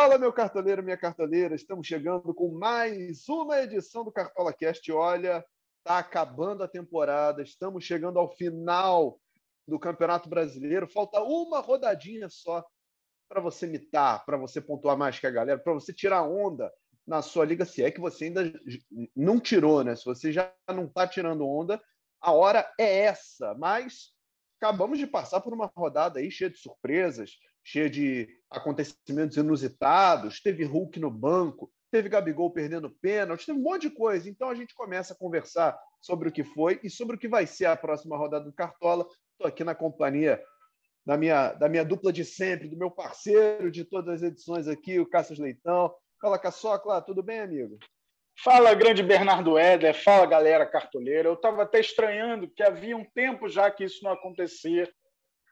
Fala, 0.00 0.16
meu 0.16 0.32
cartoleiro, 0.32 0.80
minha 0.80 0.96
cartoleira. 0.96 1.56
Estamos 1.56 1.84
chegando 1.84 2.32
com 2.32 2.52
mais 2.52 3.28
uma 3.28 3.60
edição 3.60 4.04
do 4.04 4.12
Cartola 4.12 4.52
Cast. 4.52 4.92
Olha, 4.92 5.44
está 5.78 5.98
acabando 5.98 6.62
a 6.62 6.68
temporada, 6.68 7.42
estamos 7.42 7.84
chegando 7.84 8.16
ao 8.16 8.30
final 8.36 9.18
do 9.66 9.76
Campeonato 9.76 10.28
Brasileiro. 10.28 10.86
Falta 10.86 11.20
uma 11.20 11.58
rodadinha 11.58 12.28
só 12.30 12.64
para 13.28 13.40
você 13.40 13.66
mitar, 13.66 14.24
para 14.24 14.36
você 14.36 14.60
pontuar 14.60 14.96
mais 14.96 15.18
que 15.18 15.26
a 15.26 15.32
galera, 15.32 15.58
para 15.58 15.74
você 15.74 15.92
tirar 15.92 16.22
onda 16.22 16.72
na 17.04 17.20
sua 17.20 17.44
liga, 17.44 17.64
se 17.64 17.82
é 17.82 17.90
que 17.90 18.00
você 18.00 18.26
ainda 18.26 18.52
não 19.16 19.40
tirou, 19.40 19.82
né? 19.82 19.96
Se 19.96 20.04
você 20.04 20.30
já 20.30 20.54
não 20.68 20.84
está 20.84 21.08
tirando 21.08 21.44
onda, 21.44 21.82
a 22.20 22.30
hora 22.30 22.72
é 22.78 23.00
essa. 23.00 23.52
Mas 23.58 24.12
acabamos 24.62 24.96
de 24.96 25.08
passar 25.08 25.40
por 25.40 25.52
uma 25.52 25.66
rodada 25.76 26.20
aí 26.20 26.30
cheia 26.30 26.48
de 26.50 26.58
surpresas, 26.58 27.32
cheia 27.64 27.88
de 27.88 28.28
acontecimentos 28.50 29.36
inusitados. 29.36 30.40
Teve 30.40 30.64
Hulk 30.64 30.98
no 30.98 31.10
banco, 31.10 31.70
teve 31.90 32.08
Gabigol 32.08 32.50
perdendo 32.50 32.90
pênalti, 32.90 33.46
teve 33.46 33.58
um 33.58 33.62
monte 33.62 33.82
de 33.82 33.90
coisa. 33.90 34.28
Então 34.28 34.48
a 34.48 34.54
gente 34.54 34.74
começa 34.74 35.12
a 35.12 35.16
conversar 35.16 35.78
sobre 36.00 36.28
o 36.28 36.32
que 36.32 36.44
foi 36.44 36.80
e 36.82 36.90
sobre 36.90 37.16
o 37.16 37.18
que 37.18 37.28
vai 37.28 37.46
ser 37.46 37.66
a 37.66 37.76
próxima 37.76 38.16
rodada 38.16 38.44
do 38.44 38.52
Cartola. 38.52 39.06
Estou 39.32 39.46
aqui 39.46 39.64
na 39.64 39.74
companhia 39.74 40.42
da 41.04 41.16
minha, 41.16 41.52
da 41.52 41.68
minha 41.68 41.84
dupla 41.84 42.12
de 42.12 42.24
sempre, 42.24 42.68
do 42.68 42.76
meu 42.76 42.90
parceiro 42.90 43.70
de 43.70 43.84
todas 43.84 44.16
as 44.16 44.22
edições 44.22 44.68
aqui, 44.68 44.98
o 44.98 45.08
Cássio 45.08 45.40
Leitão. 45.42 45.94
Fala, 46.20 46.38
Caçocla, 46.38 47.00
tudo 47.00 47.22
bem, 47.22 47.40
amigo? 47.40 47.78
Fala, 48.42 48.74
grande 48.74 49.02
Bernardo 49.02 49.58
Éder, 49.58 49.94
fala, 49.94 50.26
galera 50.26 50.66
cartoleira. 50.66 51.28
Eu 51.28 51.34
estava 51.34 51.62
até 51.62 51.80
estranhando 51.80 52.48
que 52.48 52.62
havia 52.62 52.96
um 52.96 53.04
tempo 53.04 53.48
já 53.48 53.70
que 53.70 53.84
isso 53.84 54.04
não 54.04 54.12
acontecia, 54.12 54.88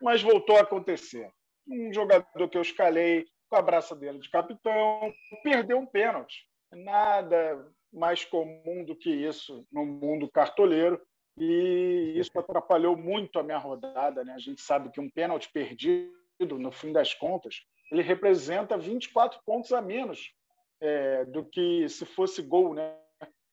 mas 0.00 0.22
voltou 0.22 0.56
a 0.56 0.60
acontecer. 0.60 1.28
Um 1.68 1.92
jogador 1.92 2.48
que 2.48 2.56
eu 2.56 2.62
escalei 2.62 3.26
com 3.48 3.56
a 3.56 3.62
braçadeira 3.62 4.18
de 4.18 4.30
capitão 4.30 5.12
perdeu 5.42 5.78
um 5.78 5.86
pênalti. 5.86 6.46
Nada 6.72 7.66
mais 7.92 8.24
comum 8.24 8.84
do 8.84 8.94
que 8.94 9.10
isso 9.10 9.66
no 9.72 9.84
mundo 9.84 10.30
cartoleiro 10.30 11.00
e 11.38 12.14
isso 12.16 12.30
atrapalhou 12.38 12.96
muito 12.96 13.38
a 13.38 13.42
minha 13.42 13.58
rodada. 13.58 14.24
Né? 14.24 14.32
A 14.34 14.38
gente 14.38 14.60
sabe 14.60 14.90
que 14.90 15.00
um 15.00 15.10
pênalti 15.10 15.50
perdido, 15.52 16.12
no 16.58 16.70
fim 16.70 16.92
das 16.92 17.14
contas, 17.14 17.64
ele 17.90 18.02
representa 18.02 18.76
24 18.76 19.40
pontos 19.44 19.72
a 19.72 19.80
menos 19.80 20.32
é, 20.80 21.24
do 21.24 21.44
que 21.44 21.88
se 21.88 22.04
fosse 22.04 22.42
gol, 22.42 22.74
né? 22.74 22.96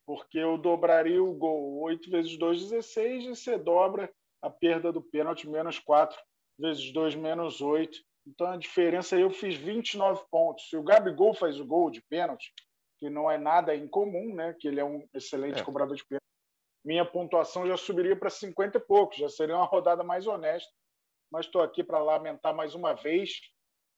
Porque 0.05 0.37
eu 0.37 0.57
dobraria 0.57 1.23
o 1.23 1.33
gol 1.33 1.79
8 1.81 2.09
vezes 2.09 2.37
2, 2.37 2.69
16, 2.69 3.23
e 3.23 3.27
você 3.29 3.57
dobra 3.57 4.11
a 4.41 4.49
perda 4.49 4.91
do 4.91 5.01
pênalti 5.01 5.47
menos 5.47 5.79
4 5.79 6.19
vezes 6.57 6.91
2, 6.91 7.15
menos 7.15 7.61
8. 7.61 7.97
Então 8.27 8.47
a 8.47 8.57
diferença 8.57 9.15
aí 9.15 9.21
eu 9.21 9.29
fiz 9.29 9.55
29 9.55 10.23
pontos. 10.31 10.69
Se 10.69 10.77
o 10.77 10.83
Gabigol 10.83 11.33
faz 11.33 11.59
o 11.59 11.65
gol 11.65 11.89
de 11.89 12.01
pênalti, 12.01 12.53
que 12.99 13.09
não 13.09 13.29
é 13.29 13.37
nada 13.37 13.75
incomum, 13.75 14.33
né? 14.33 14.55
Que 14.59 14.67
ele 14.67 14.79
é 14.79 14.85
um 14.85 15.07
excelente 15.13 15.59
é. 15.59 15.63
cobrador 15.63 15.95
de 15.95 16.05
pênalti, 16.05 16.23
minha 16.85 17.05
pontuação 17.05 17.65
já 17.67 17.77
subiria 17.77 18.15
para 18.15 18.29
50 18.29 18.77
e 18.77 18.81
poucos, 18.81 19.17
já 19.17 19.29
seria 19.29 19.55
uma 19.55 19.65
rodada 19.65 20.03
mais 20.03 20.27
honesta. 20.27 20.71
Mas 21.31 21.45
estou 21.45 21.61
aqui 21.61 21.83
para 21.83 21.99
lamentar 21.99 22.53
mais 22.53 22.75
uma 22.75 22.93
vez 22.93 23.31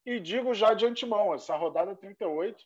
e 0.06 0.20
digo 0.20 0.54
já 0.54 0.74
de 0.74 0.86
antemão, 0.86 1.34
essa 1.34 1.56
rodada 1.56 1.96
38 1.96 2.64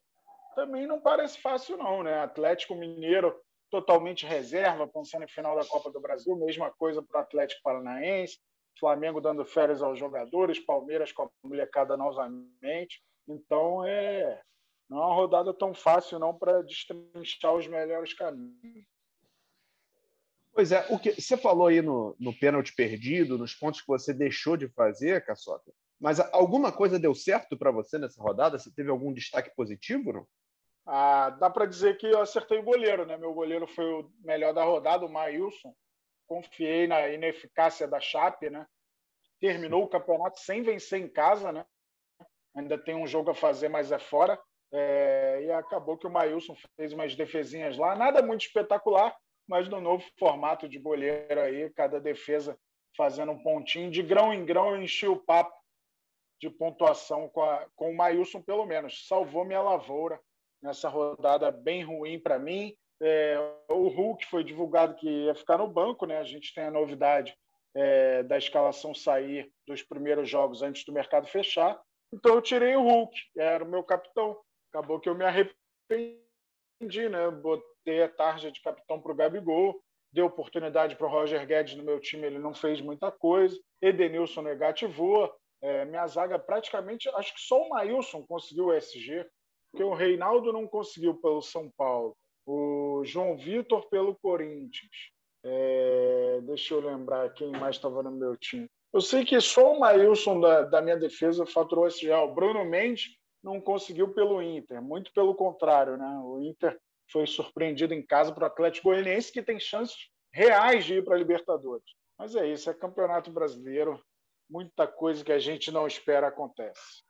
também 0.55 0.85
não 0.85 0.99
parece 0.99 1.39
fácil, 1.41 1.77
não, 1.77 2.03
né? 2.03 2.19
Atlético 2.19 2.75
Mineiro 2.75 3.33
totalmente 3.69 4.25
reserva, 4.25 4.87
pensando 4.87 5.23
em 5.23 5.27
final 5.27 5.55
da 5.55 5.65
Copa 5.65 5.91
do 5.91 6.01
Brasil, 6.01 6.35
mesma 6.35 6.71
coisa 6.71 7.01
para 7.01 7.19
o 7.19 7.23
Atlético 7.23 7.61
Paranaense, 7.63 8.39
Flamengo 8.79 9.21
dando 9.21 9.45
férias 9.45 9.81
aos 9.81 9.99
jogadores, 9.99 10.59
Palmeiras 10.59 11.11
com 11.11 11.23
a 11.23 11.29
molecada 11.43 11.97
novamente. 11.97 13.01
Então, 13.27 13.85
é 13.85 14.41
não 14.89 14.97
é 14.97 15.05
uma 15.05 15.15
rodada 15.15 15.53
tão 15.53 15.73
fácil 15.73 16.17
não 16.17 16.33
para 16.33 16.63
destrinchar 16.63 17.53
os 17.53 17.67
melhores 17.67 18.13
caminhos. 18.13 18.85
Pois 20.51 20.71
é, 20.71 20.85
o 20.89 20.97
que 20.97 21.11
você 21.21 21.37
falou 21.37 21.67
aí 21.67 21.81
no, 21.81 22.15
no 22.19 22.33
pênalti 22.37 22.73
perdido, 22.75 23.37
nos 23.37 23.53
pontos 23.53 23.81
que 23.81 23.87
você 23.87 24.11
deixou 24.11 24.57
de 24.57 24.67
fazer, 24.69 25.23
Caçota, 25.23 25.71
mas 25.99 26.19
alguma 26.33 26.71
coisa 26.71 26.97
deu 26.97 27.13
certo 27.13 27.55
para 27.55 27.71
você 27.71 27.99
nessa 27.99 28.21
rodada? 28.21 28.57
Você 28.57 28.73
teve 28.73 28.89
algum 28.89 29.13
destaque 29.13 29.55
positivo? 29.55 30.11
Não? 30.11 30.27
Ah, 30.85 31.29
dá 31.29 31.49
para 31.49 31.67
dizer 31.67 31.97
que 31.97 32.07
eu 32.07 32.19
acertei 32.19 32.57
o 32.57 32.63
goleiro, 32.63 33.05
né? 33.05 33.15
Meu 33.15 33.33
goleiro 33.33 33.67
foi 33.67 33.85
o 33.85 34.11
melhor 34.23 34.53
da 34.53 34.63
rodada, 34.63 35.05
o 35.05 35.11
Maílson. 35.11 35.75
Confiei 36.29 36.85
na 36.85 37.09
ineficácia 37.09 37.87
da 37.87 37.99
Chape, 37.99 38.51
né? 38.51 38.67
Terminou 39.41 39.83
o 39.83 39.89
campeonato 39.89 40.39
sem 40.39 40.61
vencer 40.61 41.01
em 41.01 41.09
casa, 41.09 41.51
né? 41.51 41.65
Ainda 42.55 42.77
tem 42.77 42.93
um 42.93 43.07
jogo 43.07 43.31
a 43.31 43.35
fazer, 43.35 43.67
mas 43.67 43.91
é 43.91 43.97
fora. 43.97 44.39
É... 44.71 45.41
e 45.43 45.51
acabou 45.51 45.97
que 45.97 46.05
o 46.05 46.11
Maílson 46.11 46.55
fez 46.75 46.93
umas 46.93 47.15
defesinhas 47.15 47.75
lá, 47.75 47.95
nada 47.95 48.21
muito 48.21 48.45
espetacular, 48.45 49.17
mas 49.47 49.67
no 49.67 49.81
novo 49.81 50.05
formato 50.19 50.69
de 50.69 50.77
goleiro 50.77 51.41
aí, 51.41 51.71
cada 51.71 51.99
defesa 51.99 52.55
fazendo 52.95 53.31
um 53.31 53.41
pontinho. 53.41 53.89
De 53.89 54.03
grão 54.03 54.31
em 54.31 54.45
grão, 54.45 54.75
eu 54.75 54.81
enchi 54.83 55.07
o 55.07 55.17
papo 55.17 55.57
de 56.39 56.47
pontuação 56.47 57.27
com, 57.29 57.41
a... 57.41 57.65
com 57.75 57.89
o 57.89 57.97
Maílson, 57.97 58.39
pelo 58.39 58.67
menos. 58.67 59.07
Salvou 59.07 59.43
minha 59.43 59.61
lavoura 59.61 60.21
nessa 60.61 60.89
rodada 60.89 61.49
bem 61.49 61.83
ruim 61.83 62.19
para 62.19 62.37
mim. 62.37 62.75
É, 63.01 63.37
o 63.69 63.87
Hulk 63.87 64.25
foi 64.25 64.43
divulgado 64.43 64.95
que 64.95 65.07
ia 65.07 65.35
ficar 65.35 65.57
no 65.57 65.67
banco, 65.67 66.05
né? 66.05 66.17
A 66.17 66.23
gente 66.23 66.53
tem 66.53 66.65
a 66.65 66.71
novidade 66.71 67.35
é, 67.75 68.23
da 68.23 68.37
escalação 68.37 68.93
sair 68.93 69.51
dos 69.65 69.81
primeiros 69.81 70.29
jogos 70.29 70.61
antes 70.61 70.83
do 70.83 70.91
mercado 70.91 71.27
fechar. 71.27 71.79
Então 72.11 72.35
eu 72.35 72.41
tirei 72.41 72.75
o 72.75 72.83
Hulk, 72.83 73.17
era 73.37 73.63
o 73.63 73.67
meu 73.67 73.83
capitão. 73.83 74.39
Acabou 74.71 74.99
que 74.99 75.07
eu 75.07 75.15
me 75.15 75.23
arrependi, 75.23 76.19
né? 77.09 77.29
Botei 77.31 78.03
a 78.03 78.09
tarja 78.09 78.51
de 78.51 78.61
capitão 78.61 78.99
para 79.01 79.11
o 79.11 79.15
Gabigol, 79.15 79.81
dei 80.11 80.23
oportunidade 80.23 80.95
para 80.95 81.07
o 81.07 81.09
Roger 81.09 81.45
Guedes 81.45 81.75
no 81.75 81.83
meu 81.83 81.99
time, 81.99 82.25
ele 82.25 82.39
não 82.39 82.53
fez 82.53 82.81
muita 82.81 83.11
coisa. 83.11 83.57
Edenilson 83.81 84.41
negativou. 84.41 85.33
É, 85.61 85.83
minha 85.83 86.07
zaga 86.07 86.39
praticamente, 86.39 87.09
acho 87.09 87.33
que 87.33 87.41
só 87.41 87.61
o 87.61 87.69
Maílson 87.69 88.25
conseguiu 88.25 88.67
o 88.67 88.73
SG 88.73 89.25
que 89.75 89.83
o 89.83 89.93
Reinaldo 89.93 90.51
não 90.51 90.67
conseguiu 90.67 91.15
pelo 91.15 91.41
São 91.41 91.69
Paulo, 91.77 92.17
o 92.45 92.88
João 93.05 93.37
Vitor 93.37 93.87
pelo 93.89 94.15
Corinthians. 94.15 95.11
É, 95.43 96.39
deixa 96.43 96.73
eu 96.73 96.81
lembrar 96.81 97.33
quem 97.33 97.51
mais 97.51 97.75
estava 97.75 98.03
no 98.03 98.11
meu 98.11 98.35
time. 98.35 98.69
Eu 98.91 99.01
sei 99.01 99.23
que 99.23 99.39
só 99.39 99.73
o 99.73 99.79
Maílson 99.79 100.39
da, 100.39 100.63
da 100.63 100.81
minha 100.81 100.97
defesa 100.97 101.45
faturou 101.45 101.87
esse. 101.87 102.09
O 102.11 102.33
Bruno 102.33 102.65
Mendes 102.65 103.15
não 103.43 103.61
conseguiu 103.61 104.13
pelo 104.13 104.41
Inter, 104.41 104.81
muito 104.81 105.13
pelo 105.13 105.35
contrário, 105.35 105.95
né? 105.95 106.19
O 106.23 106.41
Inter 106.41 106.77
foi 107.11 107.25
surpreendido 107.25 107.93
em 107.93 108.05
casa 108.05 108.33
para 108.33 108.43
o 108.43 108.47
Atlético 108.47 108.89
Goianiense, 108.89 109.31
que 109.31 109.41
tem 109.41 109.59
chances 109.59 110.09
reais 110.33 110.85
de 110.85 110.95
ir 110.95 111.05
para 111.05 111.15
a 111.15 111.17
Libertadores. 111.17 111.85
Mas 112.17 112.35
é 112.35 112.47
isso, 112.47 112.69
é 112.69 112.73
campeonato 112.73 113.31
brasileiro, 113.31 113.99
muita 114.49 114.85
coisa 114.87 115.23
que 115.23 115.31
a 115.31 115.39
gente 115.39 115.71
não 115.71 115.87
espera 115.87 116.27
acontece. 116.27 117.03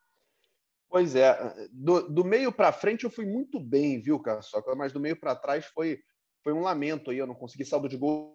Pois 0.89 1.15
é, 1.15 1.37
do, 1.71 2.09
do 2.09 2.25
meio 2.25 2.51
para 2.51 2.71
frente 2.71 3.03
eu 3.03 3.11
fui 3.11 3.25
muito 3.25 3.59
bem, 3.59 4.01
viu, 4.01 4.19
Caçoca? 4.19 4.73
Mas 4.75 4.91
do 4.91 4.99
meio 4.99 5.15
para 5.15 5.35
trás 5.35 5.65
foi, 5.67 5.99
foi 6.43 6.51
um 6.51 6.61
lamento 6.61 7.11
aí. 7.11 7.19
Eu 7.19 7.27
não 7.27 7.35
consegui 7.35 7.63
saldo 7.63 7.87
de 7.87 7.95
gols 7.95 8.33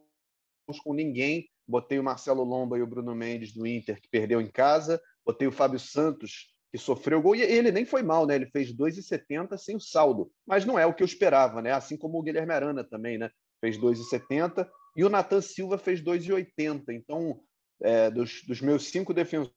com 0.85 0.95
ninguém. 0.95 1.49
Botei 1.67 1.99
o 1.99 2.05
Marcelo 2.05 2.45
Lomba 2.45 2.79
e 2.79 2.83
o 2.83 2.87
Bruno 2.87 3.15
Mendes 3.15 3.53
do 3.53 3.67
Inter, 3.67 4.01
que 4.01 4.09
perdeu 4.09 4.41
em 4.41 4.47
casa. 4.47 5.03
Botei 5.27 5.49
o 5.49 5.53
Fábio 5.53 5.81
Santos, 5.81 6.55
que 6.71 6.79
sofreu 6.79 7.21
gol. 7.21 7.35
E 7.35 7.43
ele 7.43 7.73
nem 7.73 7.85
foi 7.85 8.05
mal, 8.05 8.25
né? 8.25 8.37
Ele 8.37 8.47
fez 8.47 8.73
2,70 8.73 9.59
sem 9.59 9.75
o 9.75 9.81
saldo. 9.81 10.31
Mas 10.47 10.65
não 10.65 10.79
é 10.79 10.87
o 10.87 10.95
que 10.95 11.03
eu 11.03 11.07
esperava, 11.07 11.61
né? 11.61 11.73
Assim 11.73 11.97
como 11.97 12.19
o 12.19 12.23
Guilherme 12.23 12.53
Arana 12.53 12.85
também, 12.85 13.19
né? 13.19 13.31
Fez 13.61 13.77
2,70. 13.77 14.69
E 14.97 15.03
o 15.03 15.09
Natan 15.09 15.41
Silva 15.41 15.77
fez 15.77 16.01
2,80. 16.01 16.85
Então, 16.91 17.41
é, 17.83 18.13
dos, 18.13 18.43
dos 18.47 18.61
meus 18.61 18.87
cinco 18.87 19.13
defensores, 19.13 19.53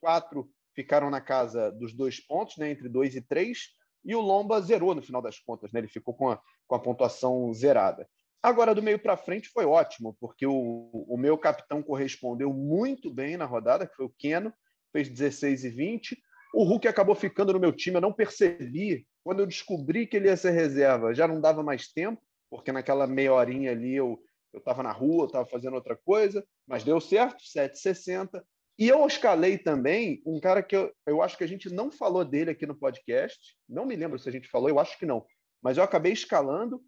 quatro 0.00 0.48
ficaram 0.74 1.10
na 1.10 1.20
casa 1.20 1.70
dos 1.72 1.92
dois 1.92 2.20
pontos, 2.20 2.56
né, 2.56 2.70
entre 2.70 2.88
dois 2.88 3.14
e 3.14 3.20
três, 3.20 3.68
e 4.04 4.14
o 4.14 4.20
Lomba 4.20 4.60
zerou 4.60 4.94
no 4.94 5.02
final 5.02 5.20
das 5.20 5.38
contas, 5.38 5.72
né, 5.72 5.80
ele 5.80 5.88
ficou 5.88 6.14
com 6.14 6.30
a, 6.30 6.40
com 6.66 6.74
a 6.74 6.80
pontuação 6.80 7.52
zerada. 7.52 8.08
Agora, 8.42 8.74
do 8.74 8.82
meio 8.82 8.98
para 8.98 9.18
frente, 9.18 9.50
foi 9.50 9.66
ótimo, 9.66 10.16
porque 10.18 10.46
o, 10.46 10.90
o 11.06 11.16
meu 11.18 11.36
capitão 11.36 11.82
correspondeu 11.82 12.52
muito 12.52 13.12
bem 13.12 13.36
na 13.36 13.44
rodada, 13.44 13.86
que 13.86 13.94
foi 13.94 14.06
o 14.06 14.14
Keno, 14.18 14.52
fez 14.92 15.10
16 15.10 15.64
e 15.64 15.68
20. 15.68 16.18
O 16.54 16.64
Hulk 16.64 16.88
acabou 16.88 17.14
ficando 17.14 17.52
no 17.52 17.60
meu 17.60 17.70
time, 17.70 17.98
eu 17.98 18.00
não 18.00 18.12
percebi. 18.12 19.06
Quando 19.22 19.40
eu 19.40 19.46
descobri 19.46 20.06
que 20.06 20.16
ele 20.16 20.28
ia 20.28 20.36
ser 20.38 20.52
reserva, 20.52 21.14
já 21.14 21.28
não 21.28 21.38
dava 21.38 21.62
mais 21.62 21.92
tempo, 21.92 22.20
porque 22.48 22.72
naquela 22.72 23.06
meia 23.06 23.34
horinha 23.34 23.72
ali 23.72 23.94
eu 23.94 24.18
estava 24.54 24.82
na 24.82 24.90
rua, 24.90 25.26
estava 25.26 25.46
fazendo 25.46 25.74
outra 25.74 25.94
coisa, 25.94 26.44
mas 26.66 26.82
deu 26.82 26.98
certo, 26.98 27.44
7,60. 27.44 28.42
E 28.80 28.88
eu 28.88 29.06
escalei 29.06 29.58
também 29.58 30.22
um 30.24 30.40
cara 30.40 30.62
que 30.62 30.74
eu, 30.74 30.90
eu 31.06 31.20
acho 31.20 31.36
que 31.36 31.44
a 31.44 31.46
gente 31.46 31.68
não 31.68 31.92
falou 31.92 32.24
dele 32.24 32.50
aqui 32.50 32.64
no 32.64 32.74
podcast. 32.74 33.54
Não 33.68 33.84
me 33.84 33.94
lembro 33.94 34.18
se 34.18 34.26
a 34.26 34.32
gente 34.32 34.48
falou, 34.48 34.70
eu 34.70 34.80
acho 34.80 34.98
que 34.98 35.04
não. 35.04 35.22
Mas 35.62 35.76
eu 35.76 35.84
acabei 35.84 36.12
escalando 36.12 36.82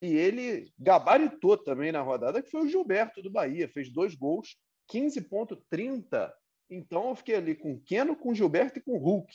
e 0.00 0.14
ele 0.14 0.72
gabaritou 0.78 1.58
também 1.58 1.92
na 1.92 2.00
rodada, 2.00 2.42
que 2.42 2.50
foi 2.50 2.62
o 2.62 2.68
Gilberto 2.68 3.20
do 3.20 3.30
Bahia. 3.30 3.68
Fez 3.68 3.92
dois 3.92 4.14
gols, 4.14 4.56
15,30. 4.90 6.32
Então 6.70 7.10
eu 7.10 7.14
fiquei 7.14 7.34
ali 7.34 7.54
com 7.54 7.78
Keno, 7.80 8.16
com 8.16 8.34
Gilberto 8.34 8.78
e 8.78 8.82
com 8.82 8.96
Hulk. 8.96 9.30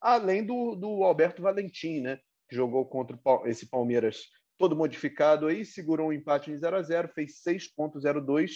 além 0.00 0.46
do, 0.46 0.76
do 0.76 1.02
Alberto 1.02 1.42
Valentim, 1.42 2.00
né? 2.00 2.20
Que 2.48 2.54
jogou 2.54 2.86
contra 2.86 3.18
esse 3.46 3.68
Palmeiras 3.68 4.22
todo 4.56 4.76
modificado 4.76 5.48
aí, 5.48 5.64
segurou 5.64 6.10
um 6.10 6.12
empate 6.12 6.52
em 6.52 6.56
0 6.56 6.76
a 6.76 6.82
0 6.82 7.08
fez 7.08 7.42
6,02 7.42 8.52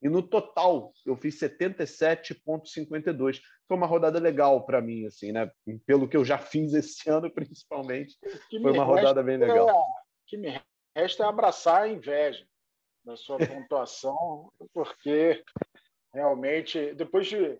e 0.00 0.08
no 0.08 0.22
total 0.22 0.92
eu 1.04 1.16
fiz 1.16 1.38
77,52. 1.40 3.40
Foi 3.66 3.76
uma 3.76 3.86
rodada 3.86 4.18
legal 4.18 4.64
para 4.64 4.80
mim, 4.80 5.06
assim, 5.06 5.32
né? 5.32 5.50
Pelo 5.86 6.08
que 6.08 6.16
eu 6.16 6.24
já 6.24 6.38
fiz 6.38 6.72
esse 6.72 7.08
ano, 7.10 7.30
principalmente. 7.34 8.16
Foi 8.50 8.72
uma 8.72 8.84
rodada 8.84 9.22
bem 9.22 9.36
legal. 9.36 9.68
É, 9.68 9.74
que 10.26 10.36
me 10.36 10.60
resta 10.96 11.24
é 11.24 11.26
abraçar 11.26 11.82
a 11.82 11.88
inveja 11.88 12.46
da 13.04 13.16
sua 13.16 13.38
pontuação, 13.38 14.52
porque 14.72 15.42
realmente, 16.12 16.94
depois 16.94 17.26
de. 17.26 17.58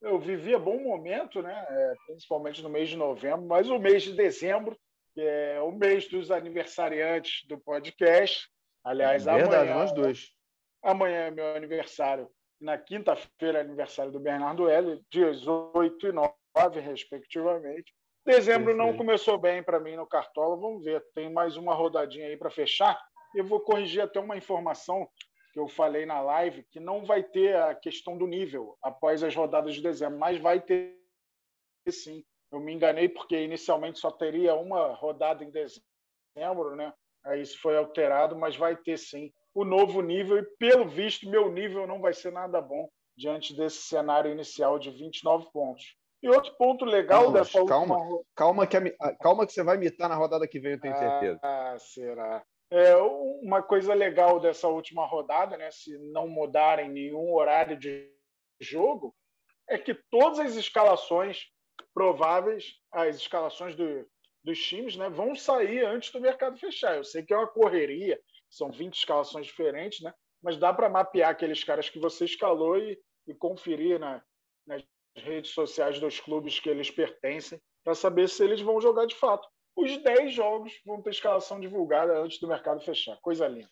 Eu 0.00 0.18
vivia 0.18 0.58
bom 0.58 0.80
momento, 0.80 1.40
né? 1.40 1.64
É, 1.68 1.94
principalmente 2.08 2.60
no 2.60 2.68
mês 2.68 2.88
de 2.88 2.96
novembro, 2.96 3.46
mas 3.46 3.68
o 3.68 3.78
mês 3.78 4.02
de 4.02 4.12
dezembro, 4.12 4.76
que 5.14 5.20
é 5.20 5.60
o 5.60 5.70
mês 5.70 6.08
dos 6.08 6.30
aniversariantes 6.30 7.46
do 7.46 7.56
podcast. 7.56 8.48
Aliás, 8.84 9.28
é 9.28 9.34
verdade, 9.34 9.70
amanhã, 9.70 9.74
nós 9.74 9.92
dois. 9.92 10.32
Amanhã 10.82 11.26
é 11.26 11.30
meu 11.30 11.54
aniversário. 11.54 12.28
Na 12.60 12.76
quinta-feira 12.76 13.58
é 13.58 13.60
aniversário 13.60 14.10
do 14.10 14.20
Bernardo 14.20 14.68
L, 14.68 15.00
dias 15.10 15.46
8 15.46 16.08
e 16.08 16.12
9, 16.12 16.80
respectivamente. 16.80 17.92
Dezembro 18.24 18.76
não 18.76 18.96
começou 18.96 19.38
bem 19.38 19.62
para 19.62 19.80
mim 19.80 19.96
no 19.96 20.06
Cartola. 20.06 20.56
Vamos 20.56 20.84
ver. 20.84 21.04
Tem 21.14 21.32
mais 21.32 21.56
uma 21.56 21.74
rodadinha 21.74 22.26
aí 22.26 22.36
para 22.36 22.50
fechar. 22.50 23.00
Eu 23.34 23.44
vou 23.44 23.60
corrigir 23.60 24.02
até 24.02 24.20
uma 24.20 24.36
informação 24.36 25.08
que 25.52 25.58
eu 25.58 25.68
falei 25.68 26.06
na 26.06 26.20
live, 26.20 26.64
que 26.70 26.80
não 26.80 27.04
vai 27.04 27.22
ter 27.22 27.56
a 27.56 27.74
questão 27.74 28.16
do 28.16 28.26
nível 28.26 28.76
após 28.82 29.22
as 29.22 29.34
rodadas 29.34 29.74
de 29.74 29.82
dezembro, 29.82 30.18
mas 30.18 30.38
vai 30.38 30.60
ter 30.60 30.96
sim. 31.88 32.24
Eu 32.50 32.60
me 32.60 32.72
enganei 32.72 33.08
porque 33.08 33.36
inicialmente 33.36 33.98
só 33.98 34.10
teria 34.10 34.54
uma 34.54 34.94
rodada 34.94 35.44
em 35.44 35.50
dezembro, 35.50 36.76
né? 36.76 36.92
Aí 37.24 37.40
isso 37.40 37.60
foi 37.60 37.76
alterado, 37.76 38.36
mas 38.36 38.56
vai 38.56 38.76
ter 38.76 38.98
sim 38.98 39.32
o 39.54 39.64
novo 39.64 40.00
nível 40.00 40.38
e 40.38 40.46
pelo 40.58 40.88
visto 40.88 41.28
meu 41.28 41.50
nível 41.50 41.86
não 41.86 42.00
vai 42.00 42.12
ser 42.12 42.32
nada 42.32 42.60
bom 42.60 42.88
diante 43.16 43.54
desse 43.54 43.82
cenário 43.82 44.30
inicial 44.30 44.78
de 44.78 44.90
29 44.90 45.50
pontos. 45.52 45.96
E 46.22 46.28
outro 46.28 46.54
ponto 46.56 46.84
legal 46.84 47.32
dessa 47.32 47.64
calma, 47.66 47.98
última... 47.98 48.24
calma 48.34 48.66
que 48.66 48.76
a, 48.76 49.16
calma 49.16 49.46
que 49.46 49.52
você 49.52 49.62
vai 49.62 49.76
mitar 49.76 50.08
na 50.08 50.14
rodada 50.14 50.46
que 50.46 50.60
vem, 50.60 50.72
eu 50.72 50.80
tenho 50.80 50.96
certeza. 50.96 51.40
Ah, 51.42 51.76
será? 51.78 52.44
É, 52.70 52.96
uma 52.96 53.62
coisa 53.62 53.92
legal 53.92 54.40
dessa 54.40 54.68
última 54.68 55.04
rodada, 55.04 55.58
né, 55.58 55.70
se 55.70 55.98
não 56.12 56.26
mudarem 56.26 56.88
nenhum 56.88 57.34
horário 57.34 57.76
de 57.76 58.10
jogo, 58.60 59.14
é 59.68 59.76
que 59.76 59.94
todas 60.10 60.38
as 60.38 60.54
escalações 60.54 61.48
prováveis, 61.92 62.76
as 62.90 63.16
escalações 63.16 63.74
do, 63.74 64.06
dos 64.42 64.58
times, 64.58 64.96
né, 64.96 65.10
vão 65.10 65.34
sair 65.34 65.84
antes 65.84 66.10
do 66.12 66.20
mercado 66.20 66.56
fechar. 66.56 66.96
Eu 66.96 67.04
sei 67.04 67.22
que 67.22 67.34
é 67.34 67.36
uma 67.36 67.48
correria, 67.48 68.18
são 68.52 68.70
20 68.70 68.94
escalações 68.94 69.46
diferentes, 69.46 70.00
né, 70.00 70.12
mas 70.42 70.56
dá 70.56 70.72
para 70.72 70.88
mapear 70.88 71.30
aqueles 71.30 71.64
caras 71.64 71.88
que 71.88 71.98
você 71.98 72.24
escalou 72.24 72.76
e, 72.76 72.98
e 73.26 73.34
conferir 73.34 73.98
na, 73.98 74.22
nas 74.66 74.82
redes 75.16 75.52
sociais 75.52 75.98
dos 75.98 76.20
clubes 76.20 76.58
que 76.60 76.68
eles 76.68 76.90
pertencem 76.90 77.60
para 77.84 77.94
saber 77.94 78.28
se 78.28 78.42
eles 78.44 78.60
vão 78.60 78.80
jogar 78.80 79.06
de 79.06 79.14
fato. 79.14 79.48
Os 79.76 79.96
10 80.02 80.32
jogos 80.32 80.72
vão 80.84 81.00
ter 81.00 81.10
escalação 81.10 81.58
divulgada 81.58 82.18
antes 82.18 82.38
do 82.38 82.48
mercado 82.48 82.80
fechar. 82.80 83.18
Coisa 83.20 83.48
linda. 83.48 83.70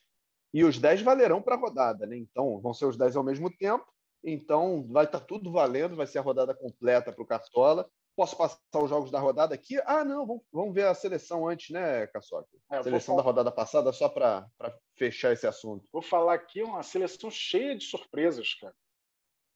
E 0.52 0.64
os 0.64 0.78
10 0.78 1.02
valerão 1.02 1.42
para 1.42 1.54
a 1.54 1.58
rodada, 1.58 2.06
né? 2.06 2.16
Então, 2.16 2.58
vão 2.60 2.74
ser 2.74 2.86
os 2.86 2.96
10 2.96 3.16
ao 3.16 3.22
mesmo 3.22 3.54
tempo. 3.56 3.86
Então, 4.24 4.86
vai 4.90 5.04
estar 5.04 5.20
tá 5.20 5.24
tudo 5.24 5.52
valendo, 5.52 5.96
vai 5.96 6.06
ser 6.06 6.18
a 6.18 6.22
rodada 6.22 6.54
completa 6.54 7.12
para 7.12 7.22
o 7.22 7.26
Cartola. 7.26 7.88
Posso 8.16 8.36
passar 8.36 8.58
os 8.74 8.90
jogos 8.90 9.10
da 9.10 9.18
rodada 9.18 9.54
aqui? 9.54 9.80
Ah, 9.86 10.04
não, 10.04 10.26
vamos, 10.26 10.42
vamos 10.52 10.74
ver 10.74 10.86
a 10.86 10.94
seleção 10.94 11.48
antes, 11.48 11.70
né, 11.70 12.06
Caçoca? 12.08 12.48
É, 12.70 12.82
seleção 12.82 13.16
da 13.16 13.22
rodada 13.22 13.50
passada, 13.50 13.92
só 13.92 14.08
para 14.08 14.48
fechar 14.96 15.32
esse 15.32 15.46
assunto. 15.46 15.88
Vou 15.92 16.02
falar 16.02 16.34
aqui 16.34 16.62
uma 16.62 16.82
seleção 16.82 17.30
cheia 17.30 17.76
de 17.76 17.84
surpresas, 17.84 18.54
cara. 18.54 18.74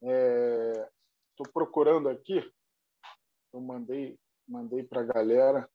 É, 0.02 0.88
Estou 1.34 1.52
procurando 1.52 2.08
aqui. 2.08 2.48
Eu 3.52 3.60
mandei, 3.60 4.16
mandei 4.46 4.84
para 4.84 5.00
a 5.00 5.04
galera, 5.04 5.68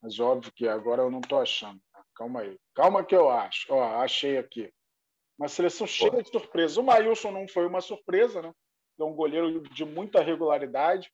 mas 0.00 0.20
óbvio 0.20 0.52
que 0.52 0.68
agora 0.68 1.02
eu 1.02 1.10
não 1.10 1.18
estou 1.18 1.40
achando. 1.40 1.80
Né? 1.92 2.02
Calma 2.14 2.40
aí. 2.40 2.58
Calma 2.72 3.04
que 3.04 3.14
eu 3.14 3.28
acho. 3.28 3.66
Ó, 3.72 3.82
achei 4.00 4.38
aqui. 4.38 4.72
Uma 5.36 5.48
seleção 5.48 5.88
cheia 5.88 6.12
Pô. 6.12 6.22
de 6.22 6.28
surpresas. 6.28 6.76
O 6.76 6.84
Maílson 6.84 7.32
não 7.32 7.48
foi 7.48 7.66
uma 7.66 7.80
surpresa, 7.80 8.40
né? 8.40 8.54
É 8.98 9.02
um 9.02 9.14
goleiro 9.14 9.60
de 9.60 9.84
muita 9.84 10.22
regularidade. 10.22 11.12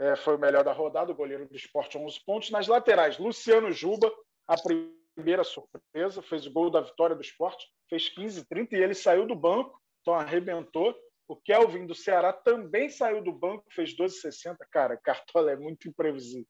É, 0.00 0.16
foi 0.16 0.34
o 0.34 0.38
melhor 0.38 0.64
da 0.64 0.72
rodada, 0.72 1.12
o 1.12 1.14
goleiro 1.14 1.46
do 1.46 1.54
esporte 1.54 1.98
11 1.98 2.24
pontos. 2.24 2.50
Nas 2.50 2.66
laterais, 2.66 3.18
Luciano 3.18 3.70
Juba, 3.70 4.10
a 4.48 4.56
primeira 4.56 5.44
surpresa, 5.44 6.22
fez 6.22 6.46
o 6.46 6.50
gol 6.50 6.70
da 6.70 6.80
vitória 6.80 7.14
do 7.14 7.20
esporte, 7.20 7.66
fez 7.86 8.08
15 8.08 8.46
30 8.46 8.76
e 8.76 8.82
ele 8.82 8.94
saiu 8.94 9.26
do 9.26 9.34
banco, 9.34 9.78
então 10.00 10.14
arrebentou. 10.14 10.96
O 11.28 11.36
Kelvin 11.36 11.86
do 11.86 11.94
Ceará 11.94 12.32
também 12.32 12.88
saiu 12.88 13.22
do 13.22 13.30
banco, 13.30 13.66
fez 13.72 13.94
12,60. 13.94 14.56
Cara, 14.72 14.96
Cartola 14.96 15.52
é 15.52 15.56
muito 15.56 15.86
imprevisível. 15.86 16.48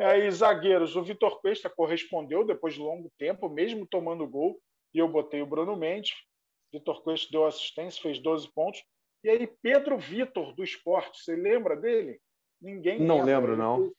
Aí, 0.00 0.30
zagueiros, 0.30 0.96
o 0.96 1.02
Vitor 1.02 1.42
Cuesta 1.42 1.68
correspondeu 1.68 2.42
depois 2.42 2.72
de 2.72 2.80
longo 2.80 3.12
tempo, 3.18 3.50
mesmo 3.50 3.86
tomando 3.86 4.26
gol, 4.26 4.58
e 4.94 4.98
eu 4.98 5.08
botei 5.08 5.42
o 5.42 5.46
Bruno 5.46 5.76
Mendes. 5.76 6.14
Vitor 6.72 7.02
Cuesta 7.02 7.28
deu 7.30 7.44
assistência, 7.44 8.00
fez 8.00 8.18
12 8.18 8.50
pontos. 8.54 8.82
E 9.22 9.28
aí, 9.28 9.46
Pedro 9.60 9.98
Vitor, 9.98 10.54
do 10.54 10.64
esporte, 10.64 11.22
você 11.22 11.36
lembra 11.36 11.76
dele? 11.76 12.18
Ninguém 12.60 13.00
Não 13.00 13.18
lembra, 13.18 13.52
lembro, 13.52 13.56
não. 13.56 13.92